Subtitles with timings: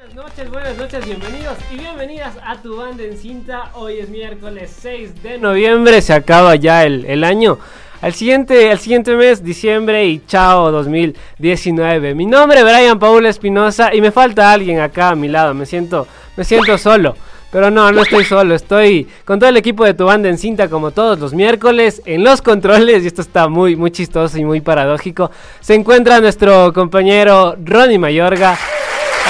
[0.00, 3.70] Buenas noches, buenas noches, bienvenidos y bienvenidas a tu banda en cinta.
[3.74, 7.58] Hoy es miércoles 6 de noviembre, se acaba ya el, el año.
[8.00, 12.14] Al siguiente, al siguiente mes, diciembre y chao 2019.
[12.14, 15.52] Mi nombre es Brian Paul Espinosa y me falta alguien acá a mi lado.
[15.52, 17.14] Me siento, me siento solo.
[17.52, 20.70] Pero no, no estoy solo, estoy con todo el equipo de tu banda en cinta
[20.70, 24.62] como todos los miércoles en los controles y esto está muy muy chistoso y muy
[24.62, 25.30] paradójico.
[25.60, 28.56] Se encuentra nuestro compañero Ronnie Mayorga.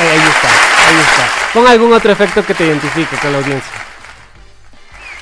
[0.00, 0.48] Ahí, está,
[0.88, 1.52] ahí está.
[1.52, 3.79] Pon algún otro efecto que te identifique con la audiencia.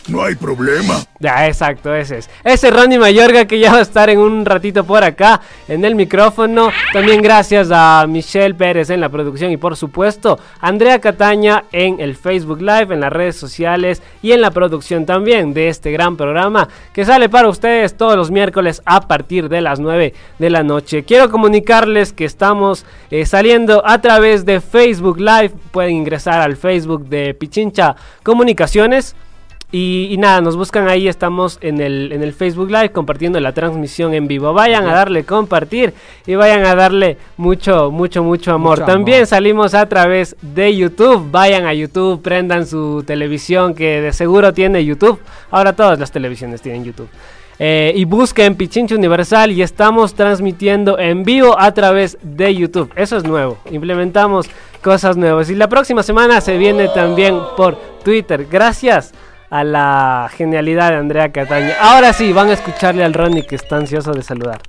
[0.09, 0.95] No hay problema.
[1.21, 2.31] Ya, exacto, ese es.
[2.43, 5.95] Ese Ronnie Mayorga que ya va a estar en un ratito por acá en el
[5.95, 6.71] micrófono.
[6.95, 12.17] También gracias a Michelle Pérez en la producción y por supuesto Andrea Cataña en el
[12.17, 16.69] Facebook Live, en las redes sociales y en la producción también de este gran programa
[16.95, 21.05] que sale para ustedes todos los miércoles a partir de las 9 de la noche.
[21.05, 25.51] Quiero comunicarles que estamos eh, saliendo a través de Facebook Live.
[25.71, 29.15] Pueden ingresar al Facebook de Pichincha Comunicaciones.
[29.71, 33.53] Y, y, nada, nos buscan ahí, estamos en el, en el Facebook Live compartiendo la
[33.53, 34.55] transmisión en vivo.
[34.55, 35.93] Vayan a darle compartir
[36.27, 38.81] y vayan a darle mucho, mucho, mucho amor.
[38.81, 39.27] Mucho También amor.
[39.27, 41.31] salimos a través de YouTube.
[41.31, 45.21] Vayan a YouTube, prendan su televisión que de seguro tiene YouTube.
[45.51, 47.09] Ahora todas las televisiones tienen YouTube.
[47.59, 52.91] Eh, y busquen Pichincha Universal y estamos transmitiendo en vivo a través de YouTube.
[52.97, 53.59] Eso es nuevo.
[53.71, 54.49] Implementamos
[54.83, 55.51] cosas nuevas.
[55.51, 58.47] Y la próxima semana se viene también por Twitter.
[58.51, 59.13] Gracias
[59.51, 61.75] a la genialidad de Andrea Cataña.
[61.81, 64.61] Ahora sí, van a escucharle al Ronnie que está ansioso de saludar.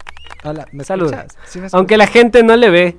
[0.44, 1.28] Hola, ¿me Saluda.
[1.73, 2.97] Aunque la gente no le ve,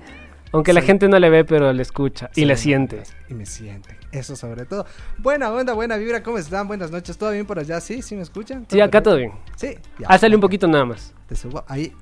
[0.53, 3.03] aunque la gente no le ve, pero le escucha y le siente.
[3.29, 3.97] Y me siente.
[4.13, 4.85] Eso sobre todo.
[5.19, 6.23] Buena onda, buena vibra.
[6.23, 6.67] ¿Cómo están?
[6.67, 7.17] Buenas noches.
[7.17, 7.81] ¿Todo bien por allá?
[7.81, 8.03] ¿Sí?
[8.03, 8.67] ¿Sí me escuchan?
[8.69, 9.33] Sí, acá todo bien.
[9.57, 9.77] Sí.
[9.99, 10.09] ya.
[10.09, 11.15] Hazle un poquito nada más.
[11.29, 11.65] Te subo.
[11.69, 11.95] Ahí.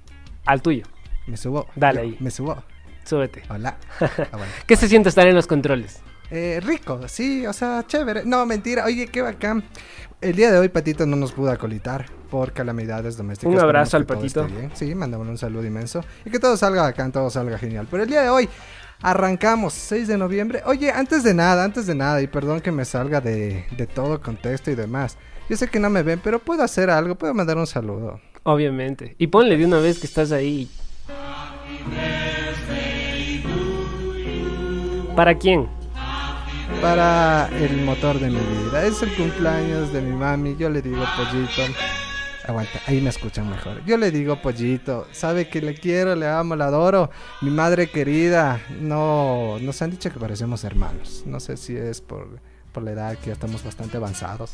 [0.47, 0.85] Al tuyo.
[1.27, 1.67] Me subo.
[1.77, 2.17] Dale Yo, ahí.
[2.21, 2.63] Me subo.
[3.05, 3.43] Súbete.
[3.51, 3.77] Hola.
[4.01, 4.53] Ah, bueno.
[4.67, 6.01] ¿Qué se siente estar en los controles?
[6.31, 8.23] Eh, rico, sí, o sea, chévere.
[8.25, 8.85] No, mentira.
[8.85, 9.65] Oye, qué bacán.
[10.21, 13.55] El día de hoy Patito no nos pudo acolitar por calamidades domésticas.
[13.55, 14.47] Un abrazo al Patito.
[14.47, 14.71] bien.
[14.75, 16.05] Sí, mandamos un saludo inmenso.
[16.25, 17.87] Y que todo salga bacán, todo salga genial.
[17.91, 18.49] Pero el día de hoy
[19.01, 20.63] arrancamos 6 de noviembre.
[20.67, 24.21] Oye, antes de nada, antes de nada, y perdón que me salga de, de todo
[24.21, 25.17] contexto y demás.
[25.49, 28.21] Yo sé que no me ven, pero puedo hacer algo, puedo mandar un saludo.
[28.43, 29.15] Obviamente.
[29.19, 30.69] Y ponle de una vez que estás ahí.
[35.15, 35.78] ¿Para quién?
[36.83, 38.85] Para el motor de mi vida.
[38.87, 40.57] Es el cumpleaños de mi mami.
[40.57, 41.63] Yo le digo pollito.
[42.47, 43.85] Aguanta, ahí me escuchan mejor.
[43.85, 45.07] Yo le digo pollito.
[45.13, 47.11] Sabe que le quiero, le amo, la adoro.
[47.41, 48.61] Mi madre querida.
[48.81, 51.25] No, nos han dicho que parecemos hermanos.
[51.27, 52.41] No sé si es por,
[52.79, 54.53] por la edad que ya estamos bastante avanzados.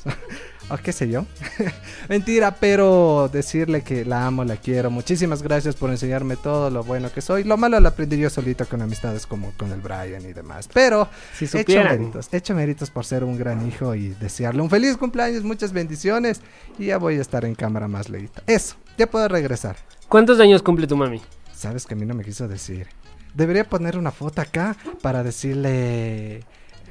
[0.71, 1.27] o qué sé yo.
[2.09, 4.91] Mentira, pero decirle que la amo, la quiero.
[4.91, 7.45] Muchísimas gracias por enseñarme todo lo bueno que soy.
[7.45, 10.71] Lo malo lo aprendí yo solito con amistades como con el Brian y demás.
[10.73, 14.63] Pero Si He hecho méritos, he hecho méritos por ser un gran hijo y desearle
[14.63, 16.41] un feliz cumpleaños, muchas bendiciones
[16.79, 18.43] y ya voy a estar en cámara más leíta.
[18.47, 19.77] Eso, ya puedo regresar.
[20.09, 21.21] ¿Cuántos años cumple tu mami?
[21.55, 22.87] Sabes que a mí no me quiso decir.
[23.35, 26.43] Debería poner una foto acá para decirle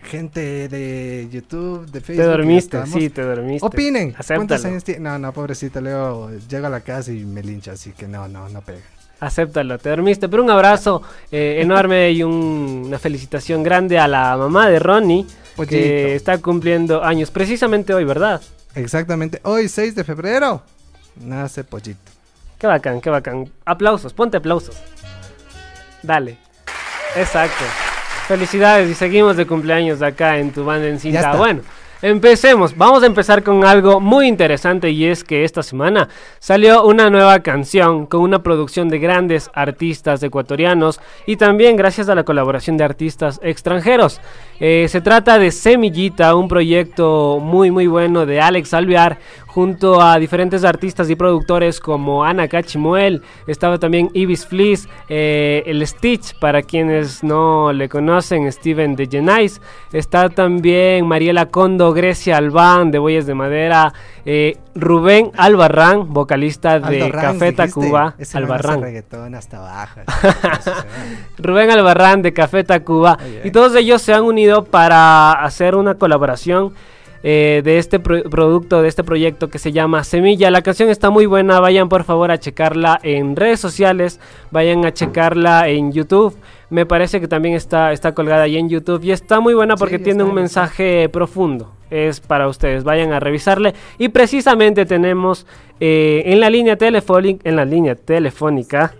[0.03, 2.23] gente de YouTube, de Facebook.
[2.25, 3.65] Te dormiste, sí, te dormiste.
[3.65, 4.15] Opinen.
[4.27, 5.01] ¿Cuántos años tiene?
[5.01, 8.47] No, no, pobrecita, Leo llega a la casa y me lincha, así que no, no,
[8.49, 8.79] no pega.
[9.19, 10.27] Acéptalo, te dormiste.
[10.27, 11.01] Pero un abrazo
[11.31, 15.69] eh, enorme y un- una felicitación grande a la mamá de Ronnie, Pollito.
[15.75, 18.41] que está cumpliendo años precisamente hoy, ¿verdad?
[18.75, 20.61] Exactamente, hoy 6 de febrero
[21.21, 22.11] nace Pollito.
[22.57, 23.49] Qué bacán, qué bacán.
[23.65, 24.75] Aplausos, ponte aplausos.
[26.01, 26.37] Dale.
[27.15, 27.63] Exacto.
[28.33, 31.35] Felicidades y seguimos de cumpleaños acá en tu banda en cinta.
[31.35, 31.61] Bueno,
[32.01, 32.75] empecemos.
[32.75, 36.09] Vamos a empezar con algo muy interesante y es que esta semana
[36.39, 42.15] salió una nueva canción con una producción de grandes artistas ecuatorianos y también gracias a
[42.15, 44.19] la colaboración de artistas extranjeros.
[44.59, 49.19] Eh, se trata de Semillita, un proyecto muy muy bueno de Alex Alvear
[49.53, 55.85] junto a diferentes artistas y productores como Ana Cachimuel, estaba también Ibis Fleece, eh, el
[55.85, 59.61] Stitch, para quienes no le conocen, Steven de Genais,
[59.91, 63.93] está también Mariela Condo, Grecia Albán de Bueyes de Madera,
[64.25, 67.51] eh, Rubén Albarrán, vocalista de Aldo Café.
[67.51, 68.81] Tacuba, Ese Albarrán.
[68.81, 69.99] reggaetón hasta abajo.
[71.37, 73.19] Rubén Albarrán de Café Tacuba.
[73.43, 76.73] Y todos ellos se han unido para hacer una colaboración
[77.23, 80.51] eh, de este pro- producto, de este proyecto que se llama Semilla.
[80.51, 84.19] La canción está muy buena, vayan por favor a checarla en redes sociales,
[84.51, 86.35] vayan a checarla en YouTube.
[86.69, 89.97] Me parece que también está, está colgada ahí en YouTube y está muy buena porque
[89.99, 91.71] Sí, tiene un bien, mensaje profundo.
[91.91, 93.75] Es para ustedes, vayan a revisarle.
[93.99, 95.45] Y precisamente tenemos
[95.79, 98.95] eh, en la línea telefónica, en la línea telefónica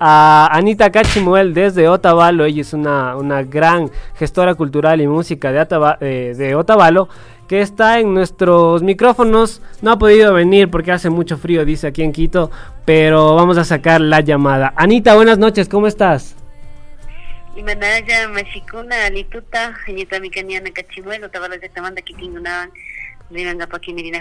[0.00, 2.44] a Anita Cachimuel desde Otavalo.
[2.44, 5.64] Ella es una, una gran gestora cultural y música de,
[6.00, 7.08] eh, de Otavalo
[7.48, 9.60] que está en nuestros micrófonos.
[9.82, 12.50] No ha podido venir porque hace mucho frío, dice aquí en Quito,
[12.84, 14.72] pero vamos a sacar la llamada.
[14.76, 16.36] Anita, buenas noches, ¿cómo estás?
[20.20, 21.56] Micaniana Cachimuelo, Tamanda,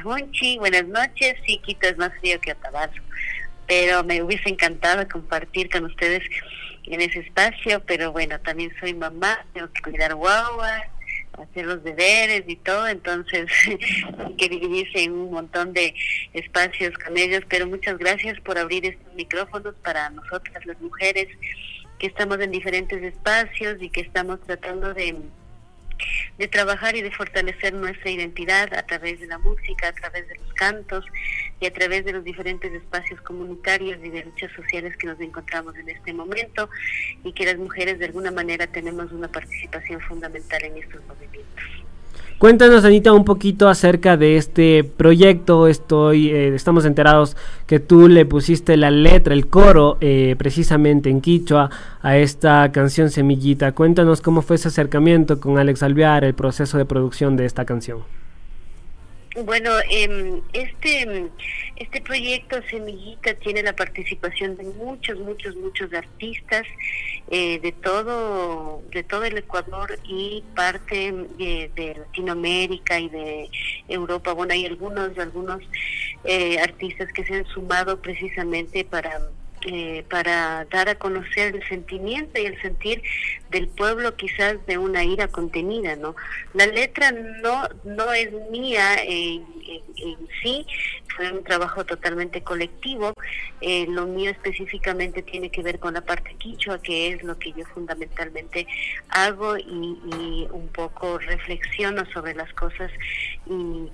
[0.04, 2.94] Junchi, buenas noches, sí, Quito es más frío que Otavalo,
[3.68, 6.22] pero me hubiese encantado compartir con ustedes
[6.86, 10.84] en ese espacio, pero bueno, también soy mamá, tengo que cuidar guagua,
[11.42, 13.50] hacer los deberes y todo, entonces
[14.38, 15.94] que dividirse en un montón de
[16.34, 21.28] espacios con ellos, pero muchas gracias por abrir estos micrófonos para nosotras las mujeres
[22.00, 25.16] que estamos en diferentes espacios y que estamos tratando de,
[26.38, 30.36] de trabajar y de fortalecer nuestra identidad a través de la música, a través de
[30.36, 31.06] los cantos
[31.60, 35.76] y a través de los diferentes espacios comunitarios y de luchas sociales que nos encontramos
[35.76, 36.70] en este momento
[37.24, 41.93] y que las mujeres de alguna manera tenemos una participación fundamental en estos movimientos.
[42.38, 45.68] Cuéntanos, Anita, un poquito acerca de este proyecto.
[45.68, 47.38] Estoy, eh, estamos enterados
[47.68, 51.70] que tú le pusiste la letra, el coro, eh, precisamente en Quichua,
[52.02, 53.72] a esta canción Semillita.
[53.72, 58.00] Cuéntanos cómo fue ese acercamiento con Alex Alvear, el proceso de producción de esta canción.
[59.36, 61.30] Bueno, eh, este,
[61.78, 66.64] este proyecto Semillita tiene la participación de muchos, muchos, muchos artistas
[67.32, 73.50] eh, de todo, de todo el Ecuador y parte de, Latinoamérica y de
[73.88, 74.34] Europa.
[74.34, 75.64] Bueno, hay algunos, algunos
[76.26, 79.20] eh, artistas que se han sumado precisamente para
[79.66, 83.02] eh, para dar a conocer el sentimiento y el sentir
[83.50, 86.16] del pueblo quizás de una ira contenida, ¿no?
[86.54, 89.46] La letra no, no es mía en,
[90.42, 90.66] sí,
[91.16, 93.14] fue un trabajo totalmente colectivo,
[93.62, 97.54] eh, lo mío específicamente tiene que ver con la parte quichua, que es lo que
[97.54, 98.68] yo fundamentalmente
[99.10, 102.92] hago y, un poco reflexiono sobre las cosas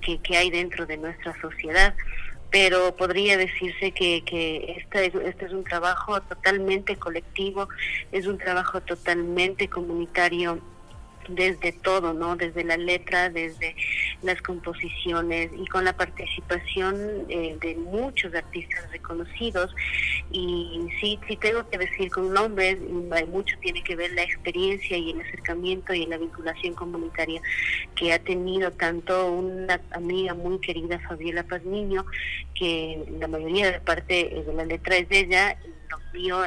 [0.02, 1.94] que, que hay dentro de nuestra sociedad
[2.50, 7.68] pero podría decirse que, que este, este es un trabajo totalmente colectivo,
[8.12, 10.60] es un trabajo totalmente comunitario
[11.28, 12.36] desde todo, ¿no?
[12.36, 13.76] Desde la letra, desde
[14.22, 19.74] las composiciones y con la participación eh, de muchos artistas reconocidos.
[20.30, 22.78] Y sí, sí tengo que decir con nombres,
[23.28, 27.40] mucho tiene que ver la experiencia y el acercamiento y la vinculación comunitaria
[27.94, 32.04] que ha tenido tanto una amiga muy querida, Fabiola Paz Niño,
[32.54, 35.56] que la mayoría de parte de la letra es de ella,
[36.14, 36.44] y lo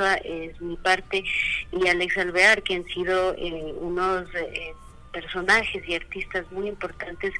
[0.00, 1.24] es mi parte,
[1.72, 4.74] y Alex Alvear, que han sido eh, unos eh,
[5.12, 7.32] personajes y artistas muy importantes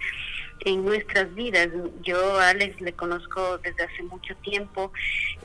[0.65, 1.69] en nuestras vidas.
[2.03, 4.93] Yo a Alex le conozco desde hace mucho tiempo,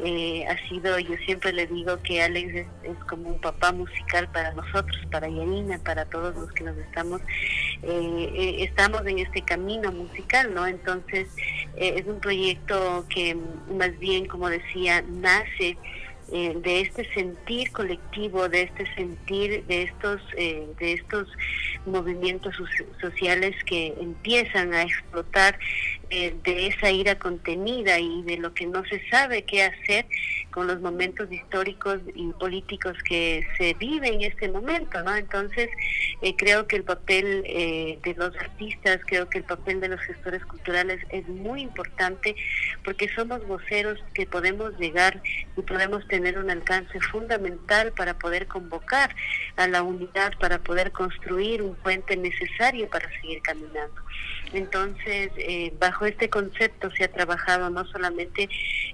[0.03, 4.53] eh, ha sido, yo siempre le digo que Alex es, como un papá musical para
[4.53, 7.21] nosotros, para Yanina, para todos los que nos estamos,
[7.81, 10.67] estamos en este camino musical, ¿no?
[10.67, 11.29] Entonces
[11.75, 13.35] es un proyecto que
[13.75, 15.77] más bien, como decía, nace
[16.31, 21.27] eh, de este sentir colectivo, de este sentir de estos, eh, de estos
[21.85, 22.55] movimientos
[22.99, 25.57] sociales que empiezan a explotar
[26.09, 30.05] eh, de esa ira contenida y de lo que no se sabe qué hacer
[30.51, 35.15] con los momentos históricos y políticos que se viven en este momento, ¿no?
[35.15, 35.69] Entonces,
[36.21, 40.01] eh, creo que el papel eh, de los artistas, creo que el papel de los
[40.01, 42.35] gestores culturales es muy importante
[42.83, 45.21] porque somos voceros que podemos llegar
[45.55, 49.15] y podemos tener un alcance fundamental para poder convocar
[49.57, 54.01] a la unidad, para poder construir un puente necesario para seguir caminando.
[54.53, 58.49] Entonces, eh, bajo este concepto se ha trabajado no solamente,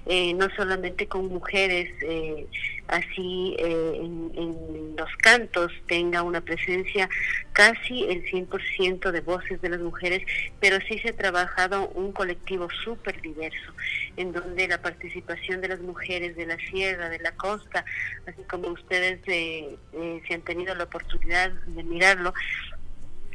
[0.06, 2.46] eh, no solamente con mujeres, eh,
[2.88, 7.08] así en, en, los cantos tenga una presencia
[7.52, 10.22] casi el 100% de voces de las mujeres,
[10.60, 13.72] pero sí se ha trabajado un colectivo súper diverso,
[14.16, 17.84] en donde la participación de las mujeres de la sierra, de la costa,
[18.26, 22.34] así como ustedes se han tenido la oportunidad de mirarlo,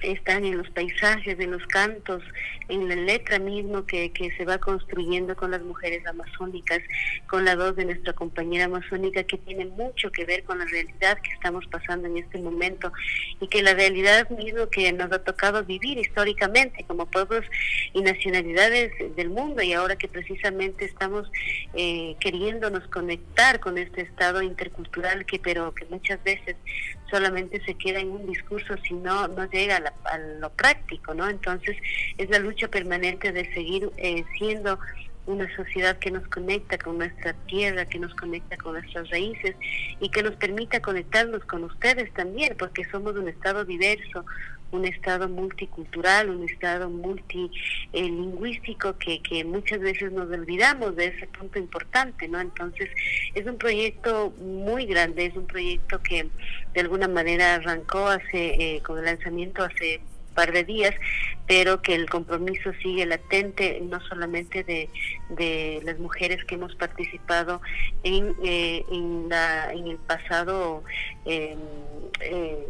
[0.02, 2.24] están en los paisajes, en los cantos,
[2.68, 6.80] en la letra mismo que, que se va construyendo con las mujeres amazónicas,
[7.28, 11.18] con la voz de nuestra compañera amazónica que tiene mucho que ver con la realidad
[11.22, 12.92] que estamos pasando en este momento
[13.40, 17.46] y que la realidad mismo que nos ha tocado vivir históricamente como pueblos
[17.94, 21.32] y nacionalidades del mundo y ahora que precisamente estamos
[21.74, 26.56] eh, queriéndonos conectar con este estado intercultural que pero que muchas veces
[27.10, 31.14] solamente se queda en un discurso si no no llega a la a lo práctico,
[31.14, 31.28] ¿no?
[31.30, 31.78] Entonces
[32.18, 34.80] es la lucha permanente de seguir eh, siendo
[35.30, 39.56] una sociedad que nos conecta con nuestra tierra, que nos conecta con nuestras raíces
[40.00, 44.26] y que nos permita conectarnos con ustedes también, porque somos un Estado diverso,
[44.72, 51.60] un Estado multicultural, un Estado multilingüístico que, que muchas veces nos olvidamos de ese punto
[51.60, 52.40] importante, ¿no?
[52.40, 52.90] Entonces,
[53.34, 56.30] es un proyecto muy grande, es un proyecto que
[56.74, 60.02] de alguna manera arrancó hace, eh, con el lanzamiento hace
[60.40, 60.96] par de días,
[61.48, 64.90] pero que el compromiso sigue latente, no solamente de,
[65.30, 67.62] de las mujeres que hemos participado
[68.04, 70.84] en, eh, en, la, en el pasado
[71.26, 71.58] eh,
[72.22, 72.68] eh,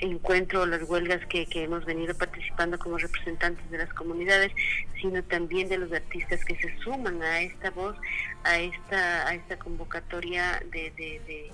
[0.00, 4.52] encuentro, las huelgas que, que hemos venido participando como representantes de las comunidades,
[5.00, 7.96] sino también de los artistas que se suman a esta voz,
[8.44, 11.50] a esta, a esta convocatoria de, de, de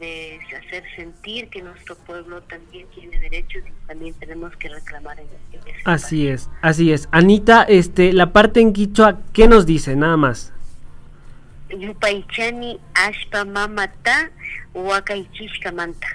[0.00, 5.26] de hacer sentir que nuestro pueblo también tiene derechos y también tenemos que reclamar en,
[5.52, 7.08] en ese Así es, así es.
[7.12, 9.94] Anita, este, la parte en quichua, ¿qué nos dice?
[9.96, 10.52] Nada más.
[11.70, 14.30] Yupaichani ashpa mamata
[15.74, 16.08] manta.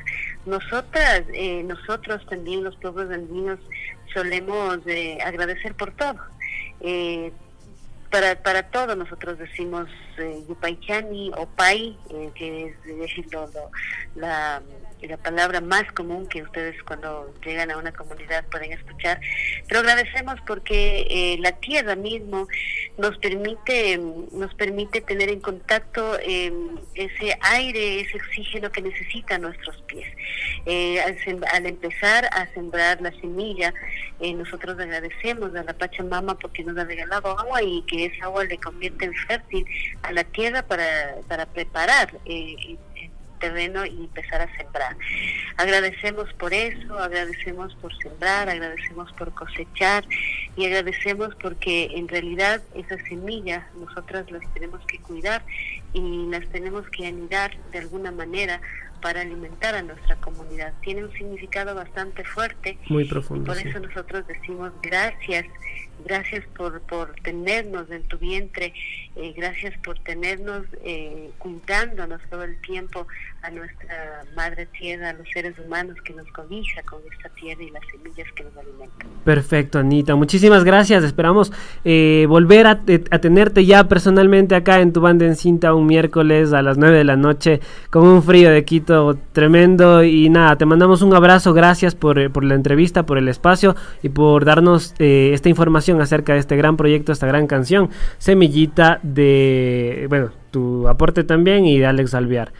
[0.45, 3.59] Nosotras, eh, nosotros también los pueblos andinos
[4.13, 6.15] solemos eh, agradecer por todo.
[6.81, 7.31] Eh,
[8.09, 13.71] para, para todo nosotros decimos eh, Yupaichani o Pai, eh, que es eh, lo- lo-
[14.15, 14.61] la,
[15.07, 19.19] la palabra más común que ustedes cuando llegan a una comunidad pueden escuchar.
[19.67, 22.47] Pero agradecemos porque eh, la tierra mismo
[22.97, 23.99] nos permite,
[24.31, 26.51] nos permite tener en contacto eh,
[26.95, 30.07] ese aire, ese oxígeno que necesitan nuestros pies.
[30.65, 31.17] Eh, al,
[31.53, 33.73] al empezar a sembrar la semilla,
[34.19, 38.43] eh, nosotros agradecemos a la Pachamama porque nos ha regalado agua y que esa agua
[38.43, 39.65] le convierte en fértil
[40.03, 42.13] a la tierra para, para preparar
[43.41, 44.95] terreno y empezar a sembrar.
[45.57, 50.05] Agradecemos por eso, agradecemos por sembrar, agradecemos por cosechar
[50.55, 55.43] y agradecemos porque en realidad esas semillas nosotras las tenemos que cuidar
[55.93, 58.61] y las tenemos que anidar de alguna manera
[59.01, 60.73] para alimentar a nuestra comunidad.
[60.81, 63.45] Tiene un significado bastante fuerte Muy y profundo.
[63.45, 63.67] por sí.
[63.67, 65.45] eso nosotros decimos gracias,
[66.05, 68.73] gracias por, por tenernos en tu vientre,
[69.15, 73.07] eh, gracias por tenernos eh, cuidándonos todo el tiempo
[73.43, 77.71] a nuestra madre tierra, a los seres humanos que nos cobija con esta tierra y
[77.71, 79.07] las semillas que nos alimentan.
[79.25, 80.15] Perfecto, Anita.
[80.15, 81.03] Muchísimas gracias.
[81.03, 81.51] Esperamos
[81.83, 85.87] eh, volver a, te- a tenerte ya personalmente acá en tu banda en cinta un
[85.87, 90.03] miércoles a las 9 de la noche con un frío de Quito tremendo.
[90.03, 91.53] Y nada, te mandamos un abrazo.
[91.53, 95.90] Gracias por, eh, por la entrevista, por el espacio y por darnos eh, esta información
[95.99, 97.89] acerca de este gran proyecto, esta gran canción.
[98.19, 102.53] Semillita de, bueno, tu aporte también y de Alex Alvear.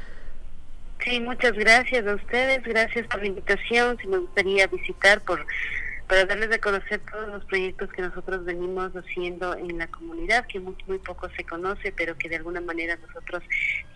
[1.04, 3.98] Sí, muchas gracias a ustedes, gracias por la invitación.
[4.02, 5.46] Si me gustaría visitar por
[6.12, 10.60] para darles a conocer todos los proyectos que nosotros venimos haciendo en la comunidad, que
[10.60, 13.42] muy, muy poco se conoce, pero que de alguna manera nosotros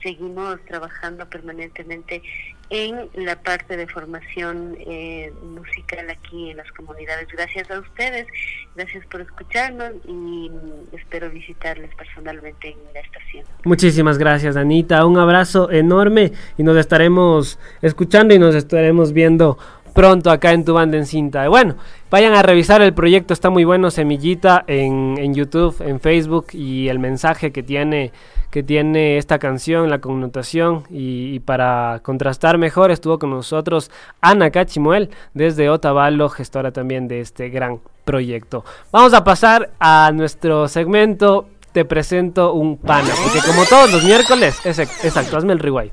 [0.01, 2.21] seguimos trabajando permanentemente
[2.69, 7.27] en la parte de formación eh, musical aquí en las comunidades.
[7.31, 8.27] Gracias a ustedes,
[8.75, 10.51] gracias por escucharnos y
[10.93, 13.45] espero visitarles personalmente en la estación.
[13.63, 15.05] Muchísimas gracias, Anita.
[15.05, 19.57] Un abrazo enorme y nos estaremos escuchando y nos estaremos viendo
[19.95, 21.47] pronto acá en tu banda en cinta.
[21.47, 21.75] Bueno,
[22.11, 26.99] vayan a revisar el proyecto, está muy bueno, Semillita, en, YouTube, en Facebook y el
[26.99, 28.11] mensaje que tiene
[28.51, 35.09] que tiene esta canción, la connotación y, para contrastar mejor estuvo con nosotros Ana Cachimuel
[35.33, 38.63] desde Otavalo, gestora también de este gran proyecto.
[38.93, 43.09] Vamos a pasar a nuestro segmento te presento un pana.
[43.21, 45.91] Porque como todos los miércoles, es ex- exacto, hazme el rewind.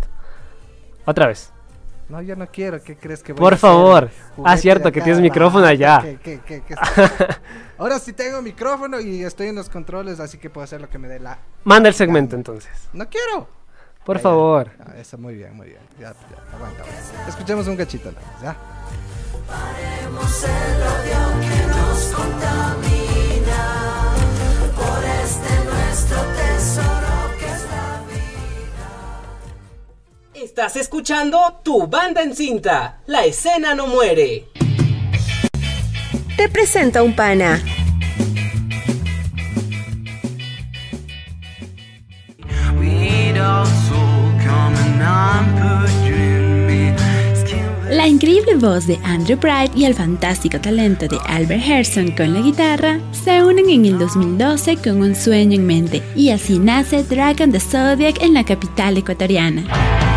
[1.05, 1.53] Otra vez.
[2.13, 2.79] No, yo no quiero.
[2.83, 3.71] ¿Qué crees que voy Por a hacer?
[3.71, 4.11] favor.
[4.37, 6.03] Juguete Ah, cierto, que tienes micrófono allá.
[6.03, 6.75] ¿qué, qué, qué, qué?
[7.79, 10.99] Ahora sí tengo micrófono y estoy en los controles, así que puedo hacer lo que
[10.99, 11.39] me dé la.
[11.65, 12.71] Manda el segmento entonces.
[12.93, 13.49] No quiero.
[14.05, 14.71] Por Ah, favor.
[14.79, 15.81] Ah, eso, muy bien, muy bien.
[15.99, 17.29] Ya, ya, aguanta, aguanta.
[17.29, 18.57] Escuchemos un cachito nada más, ¿ya?
[30.43, 32.99] Estás escuchando Tu Banda en Cinta.
[33.07, 34.49] La escena no muere.
[36.37, 37.63] Te presenta un pana.
[47.89, 52.41] La increíble voz de Andrew Bright y el fantástico talento de Albert Herson con la
[52.41, 57.53] guitarra se unen en el 2012 con un sueño en mente y así nace Dragon
[57.53, 60.12] the Zodiac en la capital ecuatoriana.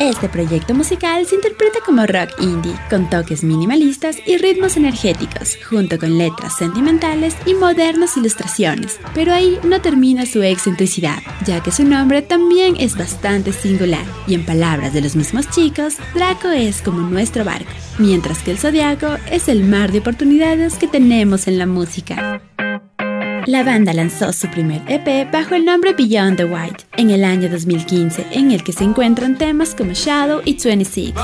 [0.00, 5.98] Este proyecto musical se interpreta como rock indie, con toques minimalistas y ritmos energéticos, junto
[5.98, 8.98] con letras sentimentales y modernas ilustraciones.
[9.14, 14.34] Pero ahí no termina su excentricidad, ya que su nombre también es bastante singular, y
[14.34, 19.18] en palabras de los mismos chicos, Draco es como nuestro barco, mientras que el zodiaco
[19.30, 22.40] es el mar de oportunidades que tenemos en la música.
[23.46, 27.48] La banda lanzó su primer EP bajo el nombre Beyond the White en el año
[27.48, 31.14] 2015, en el que se encuentran temas como Shadow y 26.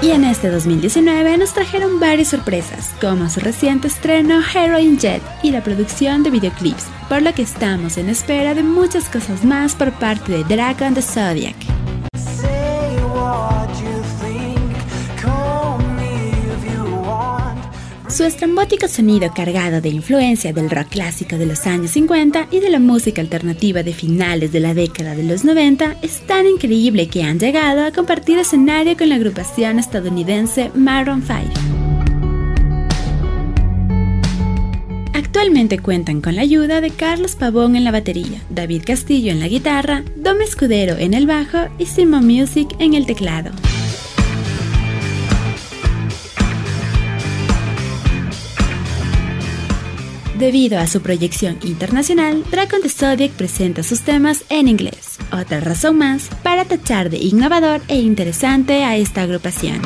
[0.00, 5.50] Y en este 2019 nos trajeron varias sorpresas, como su reciente estreno Heroin Jet y
[5.50, 9.92] la producción de videoclips, por lo que estamos en espera de muchas cosas más por
[9.92, 11.75] parte de Dragon the Zodiac.
[18.16, 22.70] Su estrambótico sonido cargado de influencia del rock clásico de los años 50 y de
[22.70, 27.24] la música alternativa de finales de la década de los 90 es tan increíble que
[27.24, 31.42] han llegado a compartir escenario con la agrupación estadounidense Maroon 5.
[35.12, 39.48] Actualmente cuentan con la ayuda de Carlos Pavón en la batería, David Castillo en la
[39.48, 43.50] guitarra, Dom Escudero en el bajo y Simon Music en el teclado.
[50.38, 55.16] Debido a su proyección internacional, Dragon the Zodiac presenta sus temas en inglés.
[55.32, 59.80] Otra razón más para tachar de innovador e interesante a esta agrupación.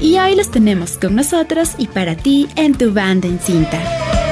[0.00, 4.23] Y hoy los tenemos con nosotros y para ti en tu banda en cinta.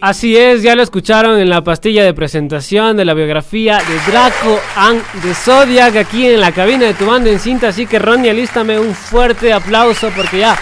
[0.00, 4.58] Así es, ya lo escucharon en la pastilla de presentación de la biografía de Draco
[4.74, 7.68] and the Zodiac aquí en la cabina de tu banda en cinta.
[7.68, 10.56] Así que Ronnie, alístame un fuerte aplauso porque ya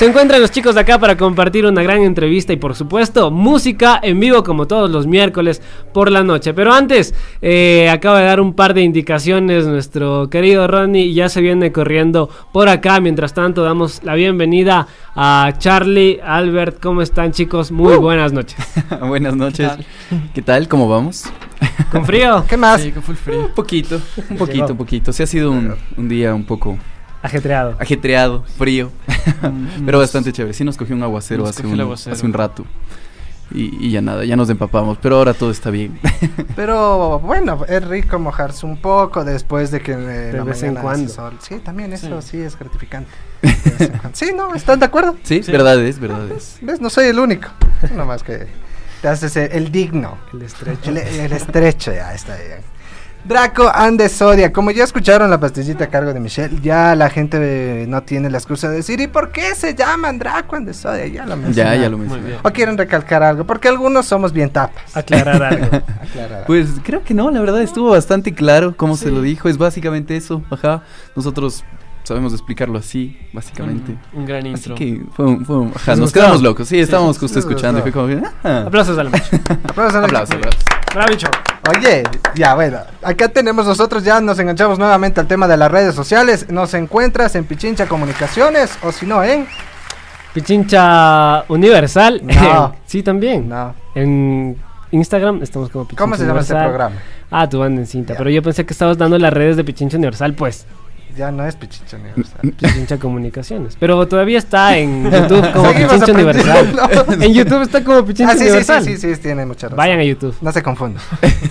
[0.00, 4.00] se encuentran los chicos de acá para compartir una gran entrevista y por supuesto música
[4.02, 5.60] en vivo como todos los miércoles
[5.92, 6.54] por la noche.
[6.54, 11.28] Pero antes, eh, acaba de dar un par de indicaciones nuestro querido Ronnie y ya
[11.28, 12.98] se viene corriendo por acá.
[12.98, 16.80] Mientras tanto, damos la bienvenida a Charlie, Albert.
[16.80, 17.70] ¿Cómo están chicos?
[17.70, 18.56] Muy buenas noches.
[19.02, 19.70] Buenas noches.
[20.32, 20.66] ¿Qué tal?
[20.66, 21.24] ¿Cómo vamos?
[21.92, 22.42] ¿Con frío?
[22.48, 22.80] ¿Qué más?
[22.80, 23.40] Sí, con full frío.
[23.40, 25.12] Un poquito, un poquito, un poquito.
[25.12, 26.78] Sí ha sido un, un día un poco
[27.22, 27.76] Ajetreado.
[27.78, 28.90] ajetreado, frío,
[29.84, 30.54] pero bastante chévere.
[30.54, 32.14] Sí nos cogió un aguacero, hace cogió un, aguacero.
[32.14, 32.64] hace un rato.
[33.52, 35.98] Y, y ya nada, ya nos empapamos, pero ahora todo está bien.
[36.56, 41.08] Pero bueno, es rico mojarse un poco después de que eh, la vez en cuando.
[41.12, 41.36] sol.
[41.40, 43.10] Sí, también eso sí, es gratificante.
[43.42, 44.54] De sí, ¿no?
[44.54, 45.16] ¿Están de acuerdo?
[45.24, 46.58] Sí, verdad es, verdad es.
[46.60, 46.80] ¿Ves?
[46.80, 47.48] No soy el único.
[47.90, 48.46] Nada más que
[49.02, 50.18] te haces el, el digno.
[50.32, 50.90] El estrecho.
[50.90, 52.60] El, el estrecho, ya está bien.
[53.24, 54.52] Draco and the Zodiac.
[54.52, 57.38] Como ya escucharon la pastillita a cargo de Michelle, ya la gente
[57.82, 60.74] eh, no tiene la excusa de decir, ¿y por qué se llaman Draco and the
[60.74, 61.12] Zodiac?
[61.12, 61.82] Ya lo Ya, mencionaron.
[61.82, 62.26] ya lo Muy mencioné.
[62.28, 62.40] bien.
[62.42, 64.96] O quieren recalcar algo, porque algunos somos bien tapas.
[64.96, 65.66] Aclarar algo.
[66.02, 66.44] Aclarar.
[66.46, 69.48] Pues creo que no, la verdad estuvo bastante claro cómo se lo dijo.
[69.48, 70.82] Es básicamente eso, ajá.
[71.14, 71.62] Nosotros
[72.10, 73.96] sabemos explicarlo así, básicamente.
[74.12, 74.74] Un gran Así intro.
[74.74, 76.68] que fue un, fue un- ajá, ¿Les nos quedamos locos.
[76.68, 78.08] Sí, estábamos justo les escuchando y fue como,
[78.44, 78.64] ah.
[78.66, 79.36] Aplausos a la macho.
[79.64, 80.48] Aplausos al Aplausos, equipo.
[80.48, 80.64] aplausos.
[80.94, 81.28] Bravo, bicho.
[81.78, 82.02] Oye,
[82.34, 86.46] ya bueno, acá tenemos nosotros, ya nos enganchamos nuevamente al tema de las redes sociales.
[86.50, 89.46] Nos encuentras en Pichincha Comunicaciones o si no en...
[90.34, 92.20] Pichincha Universal.
[92.24, 92.74] No.
[92.86, 93.48] sí, también.
[93.48, 93.74] No.
[93.94, 94.56] En
[94.90, 96.68] Instagram estamos como Pichincha ¿Cómo se llama este Universal.
[96.76, 96.96] programa?
[97.30, 98.14] Ah, tu banda en cinta.
[98.16, 100.66] Pero yo pensé que estabas dando las redes de Pichincha Universal, pues.
[101.16, 102.40] Ya no es Pichincha Universal.
[102.60, 103.76] Pichincha Comunicaciones.
[103.78, 106.76] Pero todavía está en YouTube como Pichincha Universal.
[107.20, 108.84] en YouTube está como Pichincha Ah, sí, sí, sí, Universal.
[108.84, 109.76] sí, sí, tiene mucha razón.
[109.76, 110.34] Vayan a YouTube.
[110.40, 111.02] No se confundan.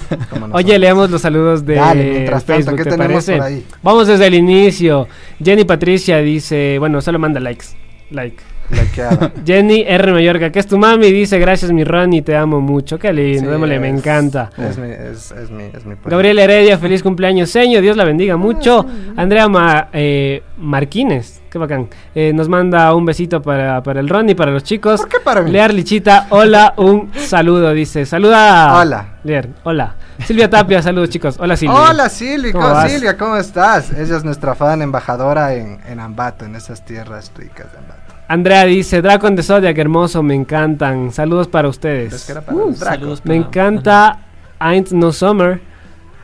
[0.51, 3.65] Oye, leamos los saludos de Dale, mientras tanto, Facebook, ¿qué ¿te tenemos por ahí?
[3.83, 5.07] Vamos desde el inicio.
[5.43, 7.67] Jenny Patricia dice, bueno, solo manda likes.
[8.11, 8.48] Like.
[8.69, 9.31] Bloqueado.
[9.45, 10.11] Jenny R.
[10.13, 12.99] Mayorga, que es tu mami, dice, gracias mi Ronnie, te amo mucho.
[12.99, 14.49] Qué lindo, Sí, démosle, me encanta.
[14.57, 16.09] Es mi, es, es mi, es mi pueblo.
[16.11, 18.85] Gabriel Heredia, feliz cumpleaños, señor, Dios la bendiga mucho.
[19.17, 21.89] Andrea Ma- eh, Marquines, qué bacán.
[22.13, 24.99] eh, nos manda un besito para, para el Ronnie, para los chicos.
[25.01, 25.51] ¿Por qué para mí?
[25.51, 28.05] Lear Lichita, hola, un saludo, dice.
[28.05, 28.79] Saluda.
[28.79, 29.05] Hola.
[29.23, 29.95] Lear, hola.
[30.25, 31.37] Silvia Tapia, saludos chicos.
[31.39, 31.75] Hola Silvia.
[31.89, 32.81] Hola Silvia, ¿Cómo.
[32.87, 33.91] Silvia, ¿cómo estás?
[33.91, 38.08] Ella es nuestra fan embajadora en, en Ambato, en esas tierras ricas de Ambato.
[38.29, 41.11] Andrea dice, Dracon de Zodiac, hermoso, me encantan.
[41.11, 42.23] Saludos para Es ustedes.
[42.25, 42.95] que era para Uh, el Draco.
[42.95, 44.19] saludos Me para- encanta
[44.59, 45.59] Ain't No Summer.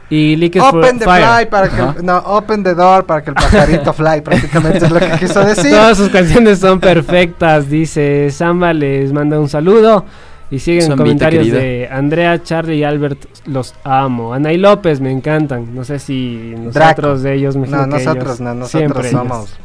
[0.08, 1.26] Y Lick is Open the Fire.
[1.26, 1.96] fly para que Ajá.
[1.98, 5.44] el- no, open the door para que el pajarito fly, prácticamente es lo que quiso
[5.44, 5.72] decir.
[5.72, 10.06] Todas sus canciones son perfectas, dice Samba, les manda un saludo.
[10.52, 14.32] Y siguen comentarios de Andrea, Charlie y Albert, los amo.
[14.32, 15.74] Ana y López me encantan.
[15.74, 17.18] No sé si nosotros Draco.
[17.18, 18.40] de ellos, me No, nosotros ellos.
[18.42, 19.58] no, nosotros Siempre ellos.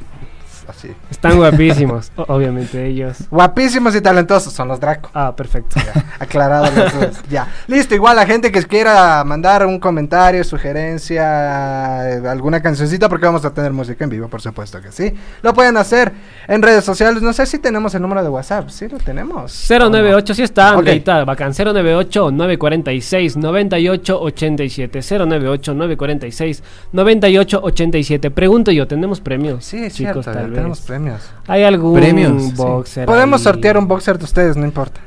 [0.70, 0.90] Así.
[1.10, 3.18] Están guapísimos, obviamente ellos.
[3.30, 5.10] Guapísimos y talentosos son los Draco.
[5.12, 5.76] Ah, perfecto.
[6.18, 7.22] Aclarado los dos.
[7.30, 7.48] Ya.
[7.66, 13.52] Listo, igual la gente que quiera mandar un comentario, sugerencia, alguna cancioncita, porque vamos a
[13.52, 15.14] tener música en vivo, por supuesto que sí.
[15.42, 16.12] Lo pueden hacer
[16.48, 17.22] en redes sociales.
[17.22, 18.68] No sé si tenemos el número de WhatsApp.
[18.70, 19.66] Sí, lo tenemos.
[19.68, 20.78] 098, sí está, Ok.
[20.78, 21.52] Andreita, bacán.
[21.52, 25.00] 098 946 98 87.
[25.02, 28.30] 098 946 98 87.
[28.30, 29.64] Pregunto yo, ¿tenemos premios?
[29.64, 30.59] Sí, chicos, cierto, tal ya vez.
[30.60, 31.20] Tenemos premios.
[31.46, 32.52] ¿Hay algún Premios, sí.
[32.56, 33.06] boxer?
[33.06, 35.00] Podemos sortear un boxer de ustedes, no importa.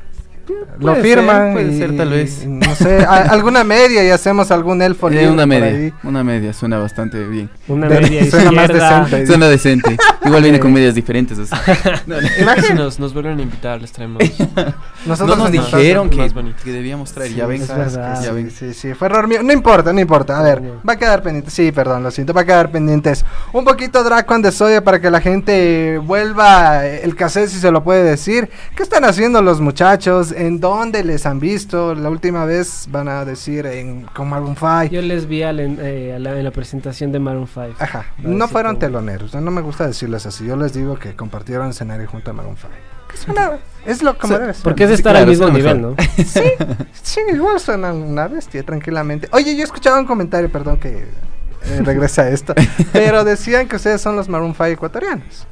[0.78, 1.36] Lo firman.
[1.36, 2.46] ser, puede y- ser, tal vez.
[2.46, 5.08] no sé, a- alguna media y hacemos algún elfo.
[5.14, 5.92] Eh, una media, ahí.
[6.02, 7.48] una media, suena bastante bien.
[7.68, 9.26] Una De- media suena más decente.
[9.26, 9.96] Suena decente.
[10.24, 11.38] Igual viene con medias diferentes.
[11.38, 11.54] así.
[12.74, 14.22] Nos, nos vuelven a invitar, les traemos.
[15.06, 16.30] Nosotros no nos dijeron que,
[16.70, 17.30] debíamos traer.
[17.30, 18.50] Sí, ya ven, verdad, ya sí, ven.
[18.50, 19.42] Sí, sí, fue error mío.
[19.42, 20.38] No importa, no importa.
[20.38, 21.50] A ver, va a quedar pendiente.
[21.50, 23.24] Sí, perdón, lo siento, va a quedar pendientes.
[23.52, 27.70] Un poquito Draco de Soya para que la gente vuelva eh, el cassette, si se
[27.70, 28.50] lo puede decir.
[28.74, 30.33] ¿Qué están haciendo los muchachos?
[30.36, 31.94] ¿En dónde les han visto?
[31.94, 34.84] La última vez van a decir en con Maroon 5.
[34.92, 37.76] Yo les vi al en, eh, a la, en la presentación de Maroon 5.
[37.78, 40.46] Ajá, No, sí, fueron teloneros, no, me gusta decirles así.
[40.46, 42.68] Yo les digo que compartieron escenario junto a Maroon 5.
[43.10, 44.62] Que suena- es lo como Sí, debe ser.
[44.64, 45.96] Porque es Sí, estar claro, al mismo nivel, mejor.
[45.98, 46.04] ¿no?
[46.24, 46.40] Sí,
[47.02, 49.28] sí, igual suena una bestia, tranquilamente.
[49.32, 51.06] Oye, yo escuchaba un comentario, perdón que
[51.66, 52.54] eh, regresa a esto,
[52.92, 55.46] pero decían que ustedes son los Maroon 5 ecuatorianos.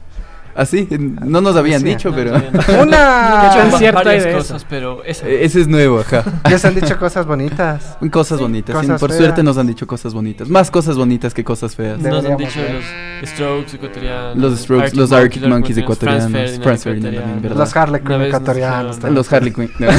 [0.54, 1.88] Así, no nos habían Sí.
[1.88, 2.52] dicho, No, pero bien.
[2.52, 3.50] De Una...
[3.66, 4.66] hecho, cierto varias de cosas, eso.
[4.68, 6.24] pero esa eh, ese es nuevo, ajá.
[6.50, 7.96] Les han dicho cosas bonitas.
[8.10, 9.18] Cosas bonitas, sí, cosas por feas.
[9.22, 10.48] suerte nos han dicho cosas bonitas.
[10.48, 12.02] Más cosas bonitas que cosas feas.
[12.02, 12.82] De- nos han Deberíamos dicho ver.
[13.20, 14.36] los Strokes ecuatorianos.
[14.36, 17.56] Los Strokes, los Arctic Monkeys ecuatorianos, Franz Ferdinand también, ¿verdad?
[17.58, 18.96] Los Harley Quinn Una ecuatorianos.
[18.96, 19.70] dijeron- Los Harley Quinn.
[19.78, 19.86] no.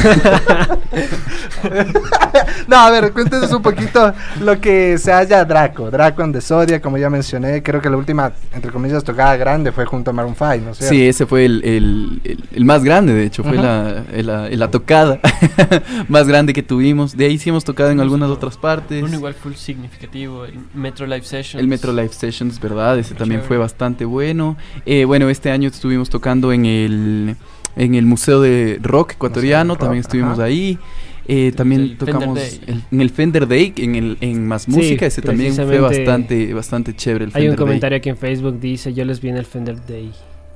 [2.66, 5.90] No, a ver, cuéntenos un poquito lo que se haya Draco.
[5.90, 9.70] Draco en The Zodiac, como ya mencioné, creo que la última, entre comillas, tocada grande
[9.70, 10.94] fue junto a Maroon 5, ¿no es cierto?
[10.94, 14.70] Sí, ese fue el, el- el- el más grande, de hecho, fue la, la- la
[14.70, 15.20] tocada
[16.08, 17.16] más grande que tuvimos.
[17.16, 19.02] De ahí sí hemos tocado en algunas otras partes.
[19.02, 21.60] Uno igual full significativo, el Metro Live Sessions.
[21.60, 22.98] El Metro Live Sessions, ¿verdad?
[22.98, 23.48] Ese también Chévere.
[23.48, 24.56] fue bastante bueno.
[24.86, 27.36] Eh, bueno, este año estuvimos tocando en el,
[27.76, 30.44] en el Museo de Rock ecuatoriano, Rock, también estuvimos ajá.
[30.44, 30.78] ahí.
[31.26, 32.60] Eh, también el tocamos Day.
[32.66, 36.52] el- en el Fender Day, en, el, en Más Sí, Música, ese también fue bastante,
[36.52, 37.24] bastante chévere.
[37.24, 37.64] El Hay un Fender Day.
[37.66, 40.12] comentario aquí en Facebook, dice, yo les vi en el Fender Day.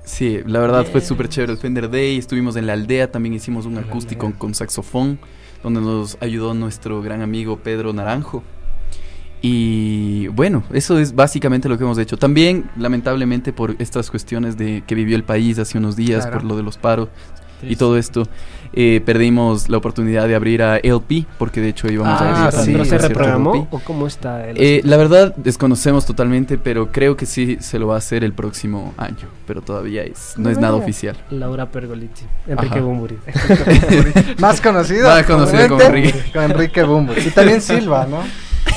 [0.08, 2.16] Sí, la verdad fue súper chévere el Fender Day.
[2.16, 5.18] Estuvimos en la aldea, también hicimos un acústico con saxofón,
[5.62, 8.42] donde nos ayudó nuestro gran amigo Pedro Naranjo.
[9.42, 12.16] Y bueno, eso es básicamente lo que hemos hecho.
[12.16, 16.38] También, lamentablemente, por estas cuestiones de que vivió el país hace unos días, Claro.
[16.40, 17.08] por lo de los paros
[17.62, 18.24] y todo esto,
[18.74, 22.52] eh, perdimos la oportunidad de abrir a LP, porque de hecho íbamos a Ah, abrir
[22.52, 23.68] sí, también ¿Pero un se reprogramó LP.
[23.70, 27.86] o cómo está el Eh, la verdad desconocemos totalmente, pero creo que sí se lo
[27.88, 31.16] va a hacer el próximo año, pero todavía es, no es nada oficial.
[31.30, 32.80] Laura Pergoliti, Enrique.
[32.80, 33.16] Bumburi.
[34.38, 35.08] Más conocido.
[35.08, 36.22] Más conocido como Enrique.
[36.32, 37.12] Con Enrique Bumbo.
[37.16, 38.18] Y también Silva, ¿no?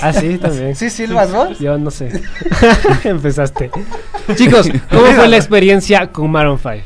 [0.01, 0.75] ah, sí, también.
[0.75, 1.59] ¿Sí Silvas vos?
[1.59, 2.21] Yo no sé.
[3.03, 3.69] Empezaste.
[4.35, 6.77] Chicos, ¿cómo fue la experiencia con Maroon 5?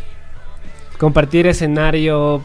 [0.97, 2.41] Compartir escenario,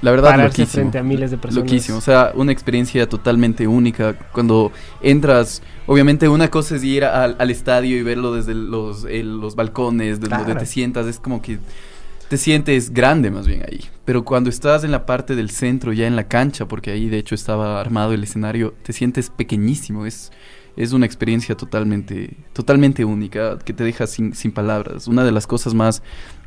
[0.00, 1.64] La verdad, pararse frente a miles de personas.
[1.64, 4.14] Loquísimo, o sea, una experiencia totalmente única.
[4.32, 9.38] Cuando entras, obviamente una cosa es ir al, al estadio y verlo desde los, el-
[9.40, 11.58] los balcones, desde donde te sientas, es como que
[12.28, 13.80] te sientes grande más bien ahí.
[14.04, 17.18] Pero cuando estás en la parte del centro, ya en la cancha, porque ahí de
[17.18, 20.32] hecho estaba armado el escenario, te sientes pequeñísimo, es...
[20.76, 25.06] Es una experiencia totalmente, totalmente única, que te deja sin, sin palabras.
[25.06, 26.02] Una de las cosas más,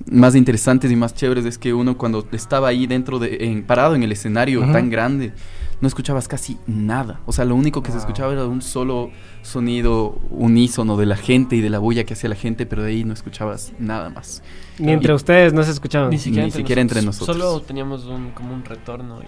[0.10, 3.94] más interesantes y más chéveres es que uno cuando estaba ahí dentro de, en- parado
[3.94, 5.34] en el escenario tan grande,
[5.80, 7.20] no escuchabas casi nada.
[7.28, 9.12] O sea, lo único que se escuchaba era un solo
[9.44, 12.90] sonido unísono de la gente y de la bulla que hacía la gente, pero de
[12.90, 14.42] ahí no escuchabas nada más.
[14.80, 16.10] Ni entre ustedes no se escuchaban.
[16.10, 17.38] Ni siquiera, Ni entre, siquiera entre nosotros.
[17.38, 17.54] nosotros.
[17.58, 19.28] Solo teníamos un, como un retorno y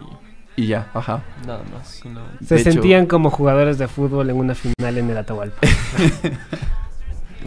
[0.57, 1.21] Y ya, ajá.
[1.45, 2.01] nada más.
[2.03, 5.59] no- Se De hecho- sentían como jugadores de fútbol en una final en el Atahualpa.